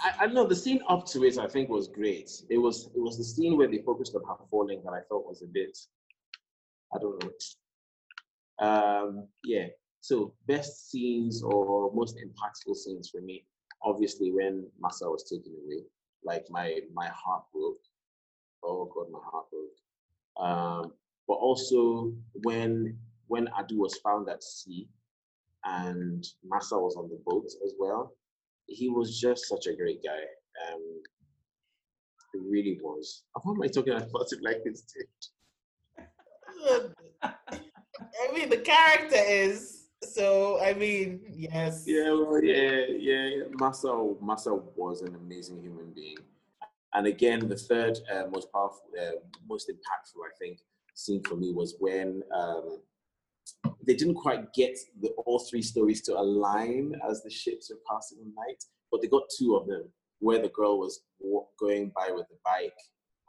[0.00, 1.38] I, I know the scene up to it.
[1.38, 2.30] I think was great.
[2.48, 5.26] It was it was the scene where they focused on her falling that I thought
[5.26, 5.76] was a bit.
[6.94, 8.66] I don't know.
[8.66, 9.66] Um, yeah.
[10.00, 13.44] So best scenes or most impactful scenes for me,
[13.82, 15.82] obviously when Massa was taken away,
[16.24, 17.80] like my my heart broke.
[18.62, 20.48] Oh God, my heart broke.
[20.48, 20.92] Um,
[21.26, 22.12] but also
[22.44, 24.88] when when Adu was found at sea
[25.64, 28.14] and Massa was on the boat as well,
[28.68, 30.20] he was just such a great guy.
[30.70, 30.82] Um,
[32.32, 33.24] he really was.
[33.42, 34.84] Why am I talking about it like this?
[37.22, 40.60] I mean, the character is so.
[40.60, 41.84] I mean, yes.
[41.86, 43.24] Yeah, well, yeah, yeah.
[43.26, 43.42] yeah.
[43.58, 46.18] Massa, Massa was an amazing human being.
[46.94, 49.12] And again, the third uh, most powerful, uh,
[49.48, 50.60] most impactful, I think,
[50.94, 52.80] scene for me was when um,
[53.86, 58.18] they didn't quite get the, all three stories to align as the ships were passing
[58.18, 59.84] the night, but they got two of them
[60.20, 61.00] where the girl was
[61.58, 62.72] going by with the bike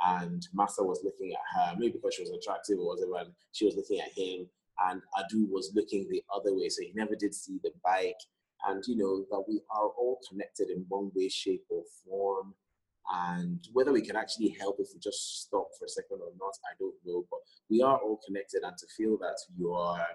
[0.06, 3.66] and Massa was looking at her, maybe because she was attractive or whatever, and she
[3.66, 4.48] was looking at him,
[4.90, 8.20] and Adu was looking the other way, so he never did see the bike.
[8.68, 12.54] And you know that we are all connected in one way, shape, or form.
[13.12, 16.54] And whether we can actually help if we just stop for a second or not,
[16.66, 17.26] I don't know.
[17.30, 20.06] But we are all connected, and to feel that you are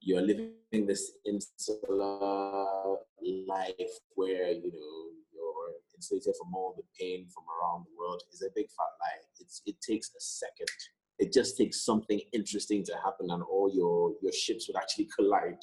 [0.00, 2.98] you're living this insular
[3.46, 4.98] life where you know
[5.32, 9.22] you're insulated from all the pain from around the world is a big fat lie.
[9.40, 10.68] It's it takes a second.
[11.18, 15.62] It just takes something interesting to happen, and all your your ships would actually collide.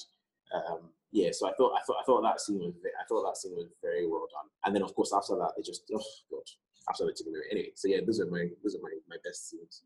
[0.54, 3.38] Um, yeah, so I thought I thought I thought that scene was I thought that
[3.38, 4.50] scene was very well done.
[4.66, 6.44] And then of course after that they just oh god
[6.90, 7.72] after the chicken anyway.
[7.74, 9.84] So yeah, those are my those are my my best scenes.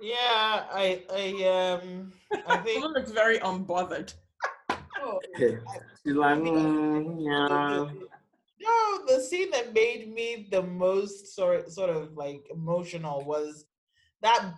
[0.00, 2.12] Yeah, I I um
[2.48, 4.12] I think looks very unbothered.
[5.00, 7.86] Oh, She's like, mm, yeah.
[8.60, 13.66] No, the scene that made me the most sort sort of like emotional was
[14.20, 14.52] that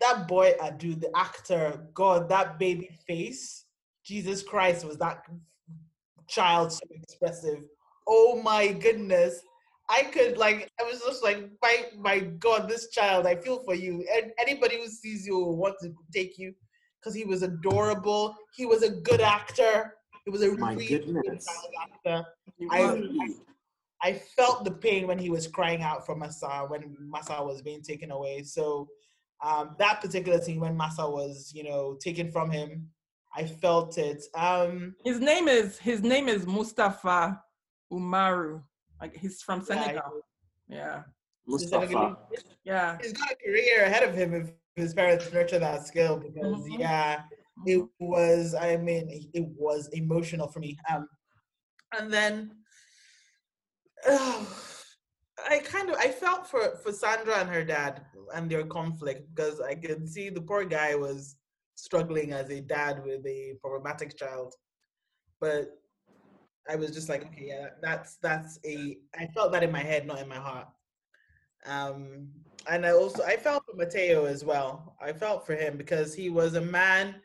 [0.00, 1.88] that boy Adu, the actor.
[1.94, 3.64] God, that baby face.
[4.04, 5.22] Jesus Christ, was that
[6.28, 7.64] child so expressive?
[8.06, 9.40] Oh my goodness.
[9.88, 13.74] I could like I was just like my my God, this child, I feel for
[13.74, 14.04] you.
[14.14, 16.54] And anybody who sees you will want to take you
[17.00, 18.36] because he was adorable.
[18.56, 19.94] He was a good actor.
[20.24, 21.46] He was a my really goodness.
[21.46, 22.26] good actor.
[22.70, 27.42] I, I, I felt the pain when he was crying out for Massa when Massa
[27.42, 28.42] was being taken away.
[28.42, 28.88] So
[29.44, 32.88] um, that particular scene when Massa was, you know, taken from him,
[33.34, 34.24] I felt it.
[34.34, 37.42] Um, his name is his name is Moustapha
[37.92, 38.62] Oumarou.
[39.00, 40.22] Like he's from Senegal.
[40.68, 41.02] Yeah.
[41.46, 42.16] Moustapha.
[42.64, 42.96] Yeah.
[43.02, 46.80] He's got a career ahead of him if his parents nurture that skill because mm-hmm.
[46.80, 47.22] yeah,
[47.66, 48.54] it was.
[48.54, 50.78] I mean, it was emotional for me.
[50.92, 51.08] Um,
[51.98, 52.50] and then.
[54.08, 54.44] Uh,
[55.48, 58.02] I kind of I felt for for Sandra and her dad
[58.34, 61.36] and their conflict because I could see the poor guy was
[61.74, 64.54] struggling as a dad with a problematic child,
[65.40, 65.78] but
[66.68, 68.98] I was just like, okay, yeah, that's that's a.
[69.18, 70.68] I felt that in my head, not in my heart.
[71.64, 72.28] Um,
[72.68, 74.96] and I also I felt for Mateo as well.
[75.00, 77.16] I felt for him because he was a man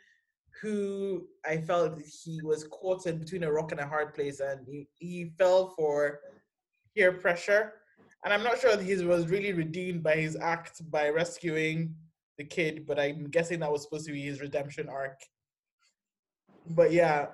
[0.62, 4.66] who I felt he was caught in between a rock and a hard place, and
[4.68, 6.20] he, he fell for
[6.96, 7.74] peer pressure.
[8.24, 11.96] And I'm not sure that he was really redeemed by his act by rescuing
[12.38, 15.20] the kid, but I'm guessing that was supposed to be his redemption arc.
[16.70, 17.28] But yeah,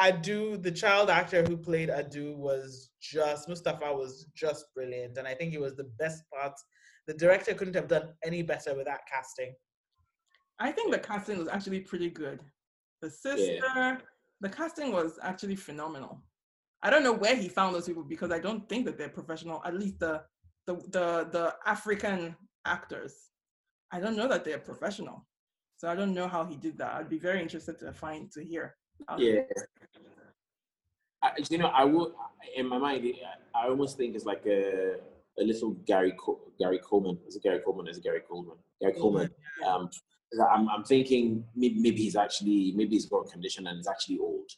[0.00, 5.34] Adu, the child actor who played Adu, was just Moustapha was just brilliant, and I
[5.34, 6.52] think he was the best part.
[7.06, 9.54] The director couldn't have done any better with that casting.
[10.60, 12.40] I think the casting was actually pretty good.
[13.00, 13.96] The sister, yeah.
[14.40, 16.22] the casting was actually phenomenal.
[16.82, 19.62] I don't know where he found those people because I don't think that they're professional.
[19.64, 20.22] At least the
[20.66, 23.14] the the, the African actors,
[23.90, 25.26] I don't know that they're professional.
[25.76, 26.94] So I don't know how he did that.
[26.94, 28.76] I'd be very interested to find to hear
[29.16, 29.40] yeah.
[31.22, 32.12] I, you know, I would
[32.56, 33.06] in my mind.
[33.54, 34.96] I almost think it's like a
[35.38, 36.14] a little Gary
[36.58, 37.18] Gary Coleman.
[37.26, 37.88] Is it Gary Coleman?
[37.88, 38.56] Is it Gary Coleman?
[38.80, 39.30] Gary Coleman.
[39.66, 39.88] Um,
[40.52, 44.18] I'm, I'm thinking maybe, maybe he's actually maybe he's got a condition and he's actually
[44.18, 44.50] old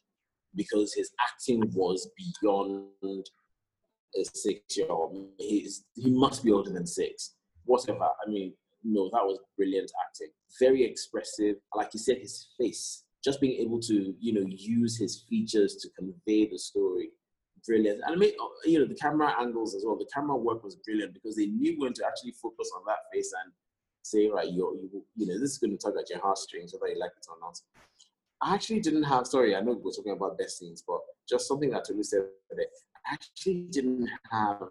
[0.55, 5.29] because his acting was beyond a six year old.
[5.39, 7.35] He's he must be older than six.
[7.65, 8.05] Whatever.
[8.05, 10.29] I mean, no, that was brilliant acting.
[10.59, 11.57] Very expressive.
[11.75, 15.89] Like you said, his face just being able to you know use his features to
[15.99, 17.11] convey the story
[17.67, 20.65] brilliant and I mean, oh, you know the camera angles as well the camera work
[20.65, 23.53] was brilliant because they knew when to actually focus on that face and
[24.03, 26.93] say right you're, you you know this is going to tug at your heartstrings whether
[26.93, 27.59] you like it or not
[28.43, 31.71] I actually didn't have sorry I know we're talking about best scenes but just something
[31.71, 32.23] that Tolu said
[32.53, 34.69] I actually didn't have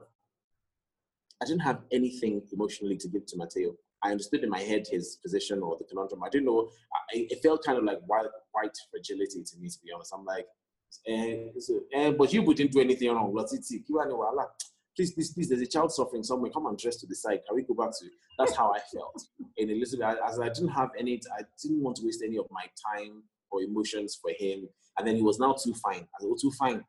[1.41, 5.17] I didn't have anything emotionally to give to Mateo I understood in my head his
[5.21, 6.23] position or the conundrum.
[6.23, 6.69] I didn't know.
[6.93, 10.13] I, it felt kind of like white, white fragility to me, to be honest.
[10.13, 10.45] I'm like,
[11.07, 13.33] eh, so, eh, but you wouldn't do anything wrong.
[14.95, 16.51] please, please, please, there's a child suffering somewhere.
[16.51, 17.41] Come and dress to the side.
[17.45, 18.05] Can we go back to?
[18.37, 19.21] That's how I felt
[19.57, 20.17] And bit.
[20.25, 22.65] As I didn't have any, I didn't want to waste any of my
[22.95, 24.67] time or emotions for him.
[24.97, 26.07] And then he was now too fine.
[26.21, 26.83] I was too fine.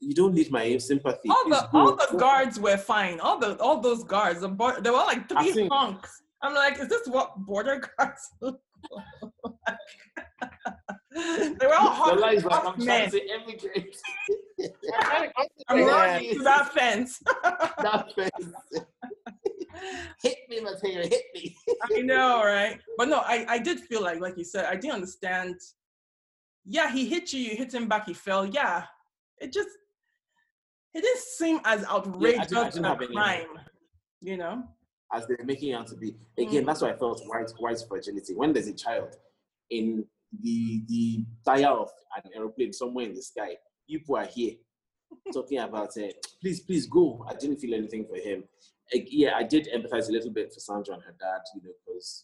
[0.00, 1.28] You don't need my sympathy.
[1.28, 3.18] All the all the guards were fine.
[3.20, 6.22] All the all those guards, the bo- they were like three think, hunks.
[6.42, 8.60] I'm like, is this what border guards look
[9.66, 9.76] like?
[11.10, 12.86] they were all hot, like, I'm men.
[12.86, 13.96] trying to emigrate.
[15.68, 17.18] I'm running to that fence.
[17.42, 18.52] that fence.
[20.22, 21.56] hit me, Mateo, hit me.
[21.82, 22.78] I know, right?
[22.96, 25.56] But no, I, I did feel like, like you said, I didn't understand.
[26.68, 28.44] Yeah, he hit you, you hit him back, he fell.
[28.46, 28.84] Yeah.
[29.38, 29.68] It just,
[30.94, 33.46] it didn't seem as outrageous yeah, as a crime,
[34.20, 34.64] you know?
[35.12, 36.16] As they're making it out to be.
[36.36, 36.66] Again, mm.
[36.66, 38.34] that's why I felt white, white fragility.
[38.34, 39.16] When there's a child
[39.70, 40.04] in
[40.42, 43.56] the the tire of an aeroplane somewhere in the sky.
[43.88, 44.54] People are here
[45.32, 46.16] talking about it.
[46.24, 47.24] Uh, please, please go.
[47.28, 48.44] I didn't feel anything for him.
[48.92, 52.22] yeah, I did empathize a little bit for Sandra and her dad, you know, because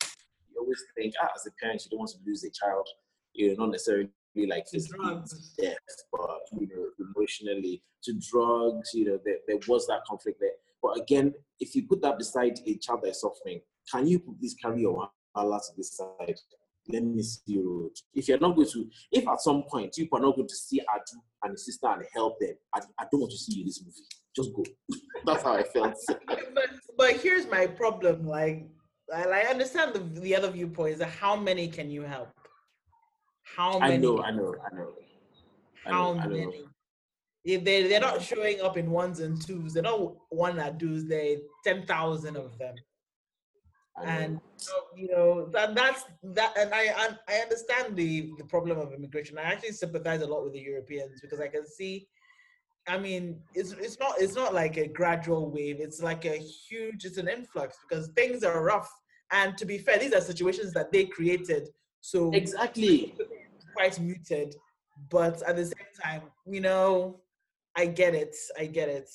[0.51, 2.87] you always think, ah, as a parent, you don't want to lose a child,
[3.33, 4.09] you know, not necessarily
[4.49, 4.81] like to
[5.59, 5.77] death,
[6.13, 10.51] but you know, emotionally to drugs, you know, there, there was that conflict there.
[10.83, 13.61] But again, if you put that beside a child that is suffering,
[13.91, 16.39] can you please carry your Allah to this side?
[16.89, 17.91] let me see road.
[18.13, 20.81] If you're not going to, if at some point you are not going to see
[20.81, 23.67] Adu and his sister and help them, I, I don't want to see you in
[23.67, 24.07] this movie.
[24.35, 24.65] Just go.
[25.27, 25.95] That's how I felt.
[26.09, 28.27] but, but here's my problem.
[28.27, 28.67] Like,
[29.15, 31.03] I, I understand the, the other viewpoints.
[31.03, 32.29] How many can you help?
[33.45, 33.95] How many?
[33.95, 34.93] I know, I know, I know.
[35.85, 36.43] How I know, many?
[36.43, 36.69] I know.
[37.45, 41.07] If they, they're not showing up in ones and twos, they're not one that does,
[41.07, 42.75] they 10,000 of them
[44.03, 44.41] and
[44.97, 49.39] you know that that's that and I, I i understand the the problem of immigration
[49.39, 52.09] i actually sympathize a lot with the europeans because i can see
[52.89, 57.05] i mean it's it's not it's not like a gradual wave it's like a huge
[57.05, 58.91] it's an influx because things are rough
[59.31, 61.69] and to be fair these are situations that they created
[62.05, 63.15] so exactly
[63.77, 64.55] quite muted
[65.11, 67.19] but at the same time you know
[67.77, 69.09] i get it i get it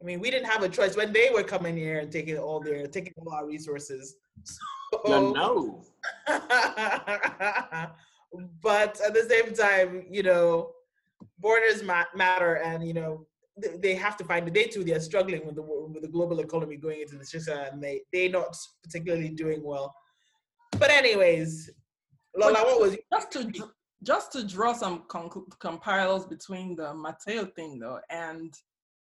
[0.00, 2.58] I mean, we didn't have a choice when they were coming here and taking all
[2.58, 4.16] their taking all our resources.
[4.42, 5.84] So, no.
[8.60, 10.72] but at the same time, you know,
[11.38, 13.28] borders ma- matter, and you know,
[13.78, 14.52] they have to find.
[14.52, 17.58] They too, they are struggling with the with the global economy going into the system,
[17.58, 19.94] and they they're not particularly doing well.
[20.80, 21.70] But anyways,
[22.36, 23.70] Lola, but what was just to
[24.02, 25.04] just to draw some
[25.80, 28.52] parallels between the Mateo thing though and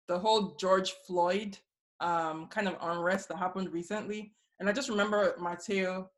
[0.07, 1.57] the whole George Floyd
[1.99, 4.33] um, kind of unrest that happened recently.
[4.59, 6.09] And I just remember Mateo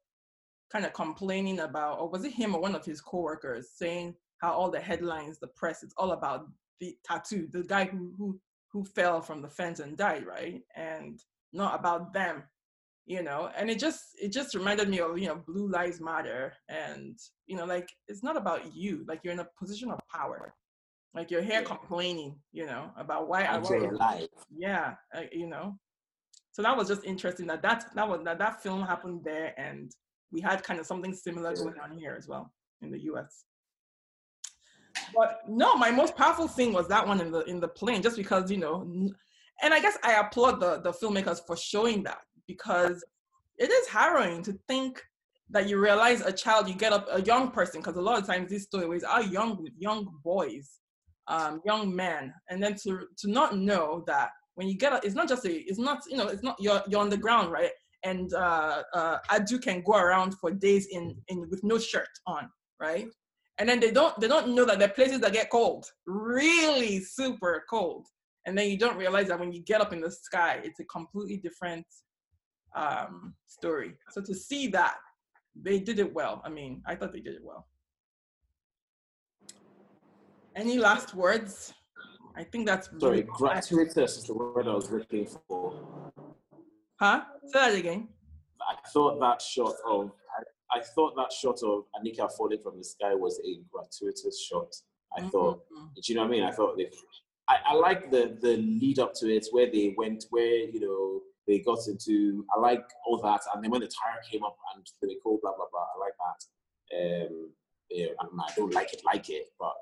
[0.71, 4.51] kind of complaining about, or was it him or one of his coworkers saying how
[4.51, 6.47] all the headlines, the press, it's all about
[6.79, 8.39] the tattoo, the guy who who
[8.71, 10.61] who fell from the fence and died, right?
[10.75, 11.19] And
[11.53, 12.43] not about them,
[13.05, 13.49] you know.
[13.57, 17.55] And it just it just reminded me of you know Blue Lives Matter, and you
[17.55, 20.53] know like it's not about you, like you're in a position of power,
[21.13, 24.27] like you're here complaining, you know, about why I want life.
[24.55, 24.95] Yeah,
[25.31, 25.77] you know.
[26.51, 29.91] So that was just interesting that that that was that that film happened there, and
[30.31, 31.63] we had kind of something similar yeah.
[31.63, 32.51] going on here as well
[32.81, 33.45] in the U.S.
[35.13, 38.17] But no, my most powerful thing was that one in the in the plane, just
[38.17, 38.81] because you know,
[39.61, 43.03] and I guess I applaud the the filmmakers for showing that because
[43.57, 45.03] it is harrowing to think
[45.49, 48.25] that you realize a child, you get up a young person, because a lot of
[48.25, 50.79] times these stories are young young boys
[51.27, 55.15] um, young men, and then to to not know that when you get up, it's
[55.15, 57.71] not just a, it's not you know, it's not you're you're on the ground, right?
[58.03, 62.49] And uh, uh, Adu can go around for days in in with no shirt on,
[62.79, 63.07] right?
[63.57, 66.99] And then they don't they don't know that there are places that get cold, really
[66.99, 68.07] super cold.
[68.47, 70.83] And then you don't realize that when you get up in the sky, it's a
[70.83, 71.85] completely different
[72.75, 73.93] um, story.
[74.11, 74.95] So to see that,
[75.55, 76.41] they did it well.
[76.45, 77.67] I mean, I thought they did it well.
[80.55, 81.73] Any last words?
[82.37, 83.23] I think that's sorry.
[83.23, 86.11] Gratuitous is the word I was looking for.
[86.99, 87.21] Huh?
[87.47, 88.09] Say that again.
[88.61, 90.11] I thought that shot of
[90.71, 94.73] I, I thought that shot of Anika falling from the sky was a gratuitous shot.
[95.15, 95.29] I mm-hmm.
[95.29, 95.61] thought,
[95.95, 96.43] do you know what I mean?
[96.43, 96.89] I thought they,
[97.47, 101.21] I, I like the the lead up to it where they went where you know
[101.47, 102.45] they got into.
[102.55, 105.55] I like all that, and then when the tire came up and they called blah
[105.55, 105.87] blah blah.
[105.95, 107.27] I like that.
[107.27, 107.51] Um,
[107.89, 109.73] yeah, I don't like it, like it, but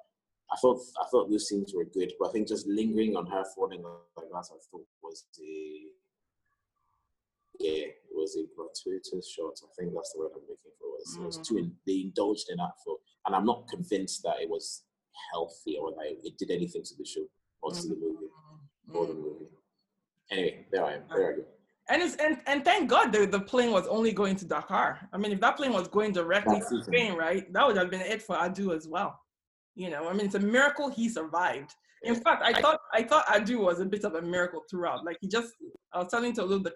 [0.52, 3.44] I thought I thought those scenes were good, but I think just lingering on her
[3.56, 5.88] falling like that, I thought was the
[7.60, 9.54] yeah, it was a gratuitous shot.
[9.64, 10.88] I think that's the word I'm looking for.
[10.88, 11.22] It was, mm.
[11.22, 14.50] it was too in, they indulged in that for, and I'm not convinced that it
[14.50, 14.84] was
[15.32, 17.26] healthy or that it did anything to the show
[17.62, 18.32] or to the movie
[18.94, 19.48] or the movie.
[20.32, 21.02] Anyway, there I am.
[21.14, 21.46] There I um, go.
[21.90, 25.00] And it's and, and thank God the, the plane was only going to Dakar.
[25.12, 26.86] I mean, if that plane was going directly That's to it.
[26.86, 29.20] Spain, right, that would have been it for Adu as well.
[29.76, 31.74] You know, I mean, it's a miracle he survived.
[32.04, 35.04] In fact, I thought I thought Adu was a bit of a miracle throughout.
[35.04, 35.54] Like he just,
[35.94, 36.74] I was telling to the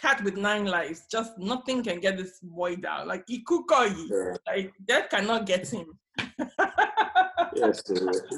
[0.00, 3.08] cat with nine lives, just nothing can get this boy down.
[3.08, 4.36] Like Ikukoyi, Sure.
[4.46, 5.98] like that cannot get him.
[7.54, 7.82] Yes,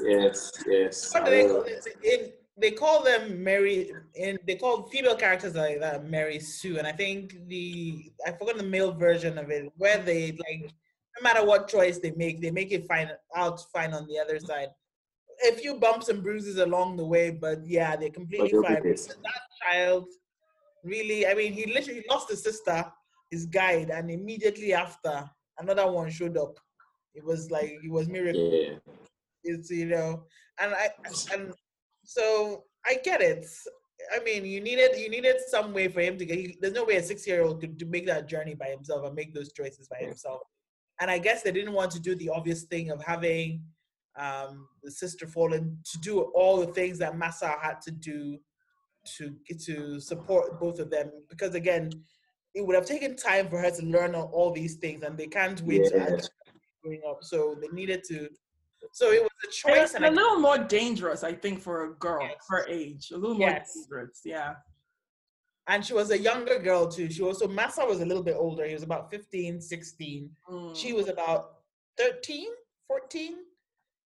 [0.01, 1.13] yes, yes.
[1.13, 1.85] What do they, call it?
[2.03, 2.31] In,
[2.61, 3.91] they call them Mary.
[4.15, 8.57] In they call female characters like that Mary Sue, and I think the I forgot
[8.57, 10.73] the male version of it where they like
[11.17, 14.39] no matter what choice they make, they make it fine out fine on the other
[14.39, 14.69] side.
[15.49, 18.83] A few bumps and bruises along the way, but yeah, they're completely fine.
[18.83, 20.05] That child,
[20.83, 22.85] really, I mean, he literally lost his sister,
[23.31, 25.29] his guide, and immediately after
[25.59, 26.59] another one showed up.
[27.15, 28.77] It was like it was miracle Yeah.
[29.43, 30.23] it's you know
[30.59, 30.89] and i
[31.33, 31.53] and
[32.09, 33.45] so i get it.
[34.15, 36.85] I mean you needed you needed some way for him to get he, there's no
[36.85, 39.51] way a six year old could to make that journey by himself and make those
[39.59, 40.41] choices by himself.
[40.99, 43.61] And i guess they didn't want to do the obvious thing of having
[44.25, 48.39] um the sister fallen to do all the things that massa had to do
[49.17, 49.23] to
[49.67, 51.07] to support both of them.
[51.29, 51.91] Because again
[52.55, 55.61] it would have taken time for her to learn all, these things and they can't
[55.69, 56.09] wait to Yeah.
[56.13, 56.29] actually
[56.81, 57.19] growing up.
[57.31, 58.17] So they needed to
[58.91, 61.85] so it was a choice It's and a I little more dangerous, I think, for
[61.85, 62.45] a girl Yes.
[62.49, 63.11] her age.
[63.11, 63.73] A little more Yes.
[63.75, 64.55] dangerous, yeah.
[65.67, 67.09] and she was a younger girl too.
[67.11, 68.65] She also Massa was a little bit older.
[68.65, 70.35] He was about 15, 16.
[70.49, 70.75] Mm.
[70.75, 71.41] She was about
[71.97, 72.47] 13,
[72.87, 73.35] 14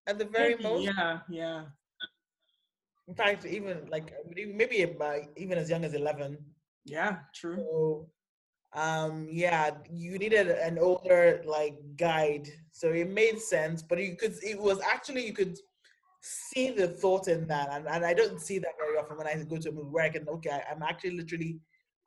[0.08, 0.84] at the very Maybe, most.
[0.84, 1.66] Yeah, yeah.
[3.08, 6.38] In fact, even like maybe about even as young as 11.
[6.86, 7.56] Yeah, true.
[7.58, 8.10] So
[8.76, 12.50] um yeah, you needed an older like guide.
[12.72, 15.58] So it made sense, but you could it was actually you could
[16.22, 19.36] see the thought in that and, and I don't see that very often when I
[19.44, 21.60] go to a movie where I can okay, I'm actually literally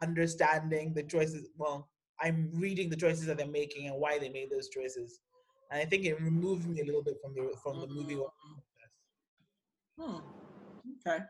[0.03, 1.89] understanding the choices well,
[2.21, 5.21] I'm reading the choices that they're making and why they made those choices.
[5.71, 8.19] And I think it removed me a little bit from the from the movie.
[9.99, 10.19] Hmm.
[11.07, 11.25] Okay.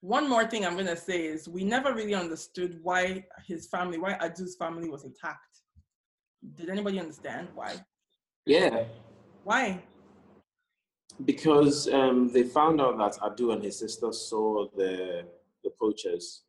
[0.00, 4.14] One more thing I'm gonna say is we never really understood why his family, why
[4.14, 5.58] Adu's family was attacked.
[6.54, 7.74] Did anybody understand why?
[8.46, 8.84] Yeah.
[9.44, 9.82] Why?
[11.24, 15.26] Because um, they found out that Adu and his sister saw the
[15.62, 16.44] the poachers.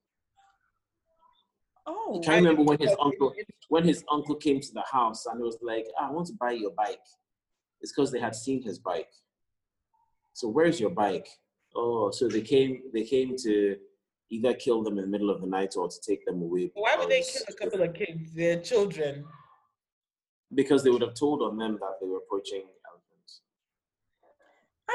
[1.85, 3.33] Oh, I remember when his uncle
[3.67, 6.33] when his uncle came to the house and it was like, "Ah, I want to
[6.39, 7.03] buy your bike.
[7.81, 9.11] It's because they had seen his bike.
[10.33, 11.27] So where's your bike?
[11.75, 13.77] Oh, so they came they came to
[14.29, 16.71] either kill them in the middle of the night or to take them away.
[16.73, 19.25] Why would they kill a couple of kids, their children?
[20.53, 23.41] Because they would have told on them that they were poaching elephants.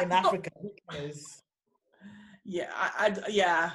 [0.03, 0.51] in I don't- Africa.
[2.45, 3.71] Yeah, I, I yeah.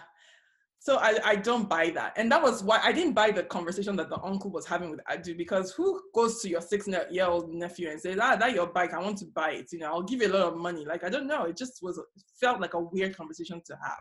[0.84, 2.14] So I, I don't buy that.
[2.18, 5.00] And that was why I didn't buy the conversation that the uncle was having with
[5.12, 8.66] Adu because who goes to your six year old nephew and says, ah, that your
[8.66, 9.72] bike, I want to buy it.
[9.72, 10.84] You know, I'll give you a lot of money.
[10.84, 11.44] Like, I don't know.
[11.44, 14.00] It just was, it felt like a weird conversation to have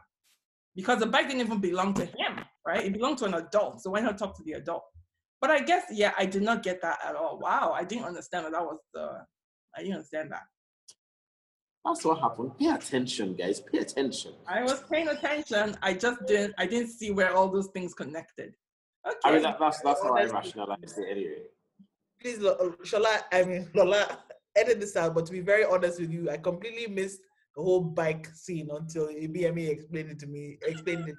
[0.75, 2.87] because the bike didn't even belong to him, right?
[2.87, 3.83] It belonged to an adult.
[3.83, 4.85] So why not talk to the adult?
[5.43, 7.39] But I guess, yeah, I did not get that at all.
[7.43, 7.75] Wow.
[7.77, 9.19] I didn't understand that that was the,
[9.77, 10.45] I didn't understand that.
[11.85, 12.59] That's what happened.
[12.59, 13.61] Pay attention, guys.
[13.61, 14.35] Pay attention.
[14.47, 15.77] I was paying attention.
[15.83, 16.55] I just didn't.
[16.59, 18.55] I didn't see where all those things connected.
[19.07, 19.17] Okay.
[19.25, 20.37] I mean, that, that's that's how I Honestly.
[20.37, 21.43] rationalized it anyway.
[22.21, 24.19] Please, Lo- uh, Shola, I mean, Lola,
[24.57, 25.15] edit this out.
[25.15, 27.21] But to be very honest with you, I completely missed
[27.57, 30.59] the whole bike scene until BME explained it to me.
[30.67, 31.17] Explained it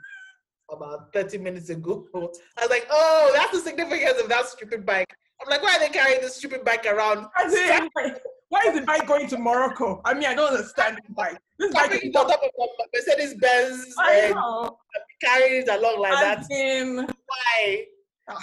[0.72, 2.06] about 30 minutes ago.
[2.16, 5.08] I was like, oh, that's the significance of that stupid bike.
[5.42, 7.26] I'm like, why are they carrying this stupid bike around?
[8.54, 10.02] As in, why is the bike going to Morocco?
[10.06, 11.38] I mean, I don't understand this bike.
[11.58, 14.78] This bike is it on top of a Mercedes Benz I and know.
[15.24, 16.40] carrying it along like that.
[16.40, 17.86] As in, Why?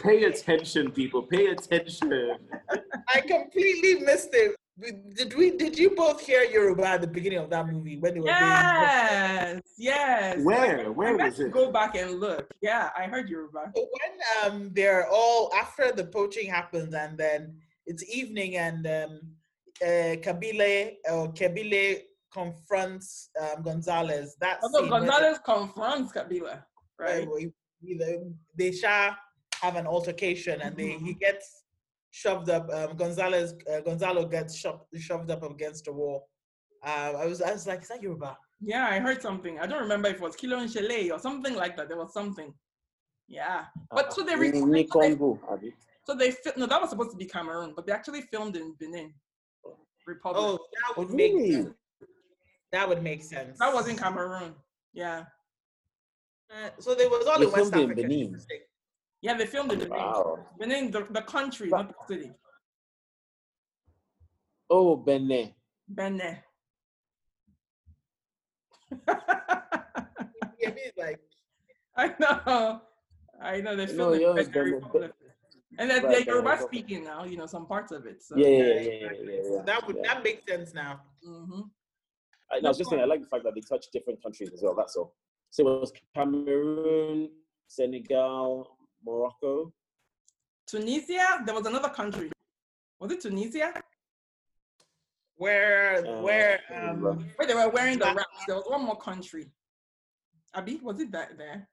[0.02, 1.22] Pay attention, people.
[1.22, 2.36] Pay attention.
[3.14, 4.54] I completely missed it.
[5.14, 5.56] Did we?
[5.56, 8.36] Did you both hear Yoruba at the beginning of that movie when they were being?
[8.38, 10.38] yes, yes.
[10.44, 10.86] Where?
[10.86, 11.52] I Where meant was to it?
[11.52, 12.48] go back and look.
[12.61, 13.72] Yeah, I heard Yoruba.
[13.74, 17.56] So when um they're all after the poaching happens and then
[17.86, 19.20] it's evening and um
[19.82, 22.00] uh, Kabile or Kabile
[22.32, 24.36] confronts um, Gonzalez.
[24.40, 26.62] That Although scene Gonzalez confronts Kabila,
[26.98, 27.26] right?
[27.28, 27.52] where he-
[27.96, 28.18] they,
[28.56, 29.16] they shall
[29.62, 31.62] have an altercation and they he gets
[32.10, 32.68] shoved up.
[32.72, 36.28] Um, Gonzalez uh, Gonzalo gets shoved shoved up against the wall.
[36.84, 38.36] Um, I was I was like, is that Yoruba?
[38.60, 39.60] Yeah, I heard something.
[39.60, 41.88] I don't remember if it was Kilo and Chalet or something like that.
[41.88, 42.52] There was something.
[43.28, 44.68] Yeah, but so they Ni- recorded.
[44.72, 45.74] Ni So they, Congo, Abi.
[46.04, 49.12] so they no, that was supposed to be Cameroon, but they actually filmed in Benin
[50.09, 50.42] Republic.
[50.42, 51.52] Oh, that Oh, would make really?
[51.52, 51.74] sense.
[52.72, 53.59] That would make sense.
[53.59, 54.54] That wasn't Cameroon.
[54.92, 55.24] Yeah.
[56.50, 58.02] Uh, so there was all They in West filmed in Africa.
[58.09, 58.40] Benin.
[59.20, 60.46] Yeah, they filmed in the Wow.
[60.59, 62.32] Benin, the, the country, not the city.
[64.70, 65.52] Oh, Benin.
[65.88, 66.38] Benin.
[69.06, 71.20] Yeah, it's like
[71.96, 72.80] I know.
[73.40, 74.82] I know they No, filmed yeah, it it's very Benin.
[74.88, 75.12] public.
[75.76, 78.22] And then Right, they're right, speaking now, you know, some parts of it.
[78.22, 78.36] So.
[78.36, 79.62] Yeah, yeah, yeah, yeah, yeah, yeah, yeah.
[79.66, 80.14] that would yeah.
[80.14, 81.00] that makes sense now.
[81.22, 81.60] hmm
[82.50, 84.50] I, no, I was just saying, I like the fact that they touch different countries
[84.54, 84.74] as well.
[84.74, 85.14] That's all.
[85.50, 87.28] So it was Cameroon,
[87.66, 89.70] Senegal, Morocco.
[90.66, 92.30] Tunisia, there was another country.
[93.00, 93.74] Was it Tunisia?
[95.36, 97.02] Where Uh, where um.
[97.36, 98.44] Where they were wearing the wraps.
[98.46, 99.52] There was one more country.
[100.54, 101.68] Abi, was it that there?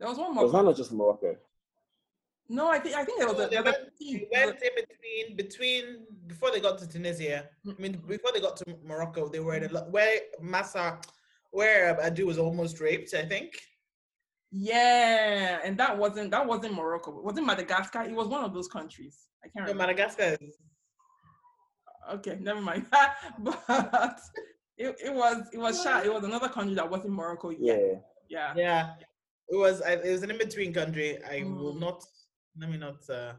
[0.00, 0.44] There was one It more.
[0.44, 0.66] was country.
[0.68, 1.36] not just Morocco.
[2.48, 5.36] No, I think I think there was No, a, they went- they went in between
[5.36, 5.84] between
[6.26, 7.48] before they got to Tunisia.
[7.68, 11.00] I mean, before they got to Morocco, they were in a where Massa,
[11.50, 13.14] where Adu was almost raped.
[13.14, 13.50] I think.
[14.52, 17.18] Yeah, and that wasn't that wasn't Morocco.
[17.18, 18.02] It wasn't Madagascar.
[18.04, 19.28] It was one of those countries.
[19.44, 19.82] I can't No, remember.
[19.92, 20.36] Madagascar.
[20.40, 20.56] is-
[22.12, 22.86] Okay, never mind.
[23.40, 24.20] but
[24.78, 26.06] it, it was it was shot.
[26.06, 27.60] It was another country that wasn't Morocco yet.
[27.80, 27.98] Yeah.
[28.28, 28.52] Yeah.
[28.56, 28.94] Yeah,
[29.48, 29.80] it was.
[29.84, 31.18] It was an in between country.
[31.24, 31.80] I will Mm.
[31.80, 32.04] not.
[32.58, 33.08] Let me not.
[33.08, 33.32] Uh,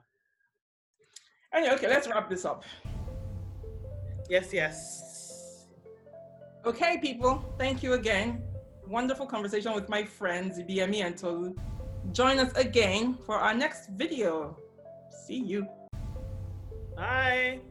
[1.53, 2.63] Anyway, okay, let's wrap this up.
[4.29, 5.65] yes, yes.
[6.65, 8.43] Okay, people, thank you again.
[8.85, 11.55] Wonderful conversation with my friends BME and Tolu.
[12.11, 14.57] Join us again for our next video.
[15.25, 15.65] See you.
[16.95, 17.61] Bye.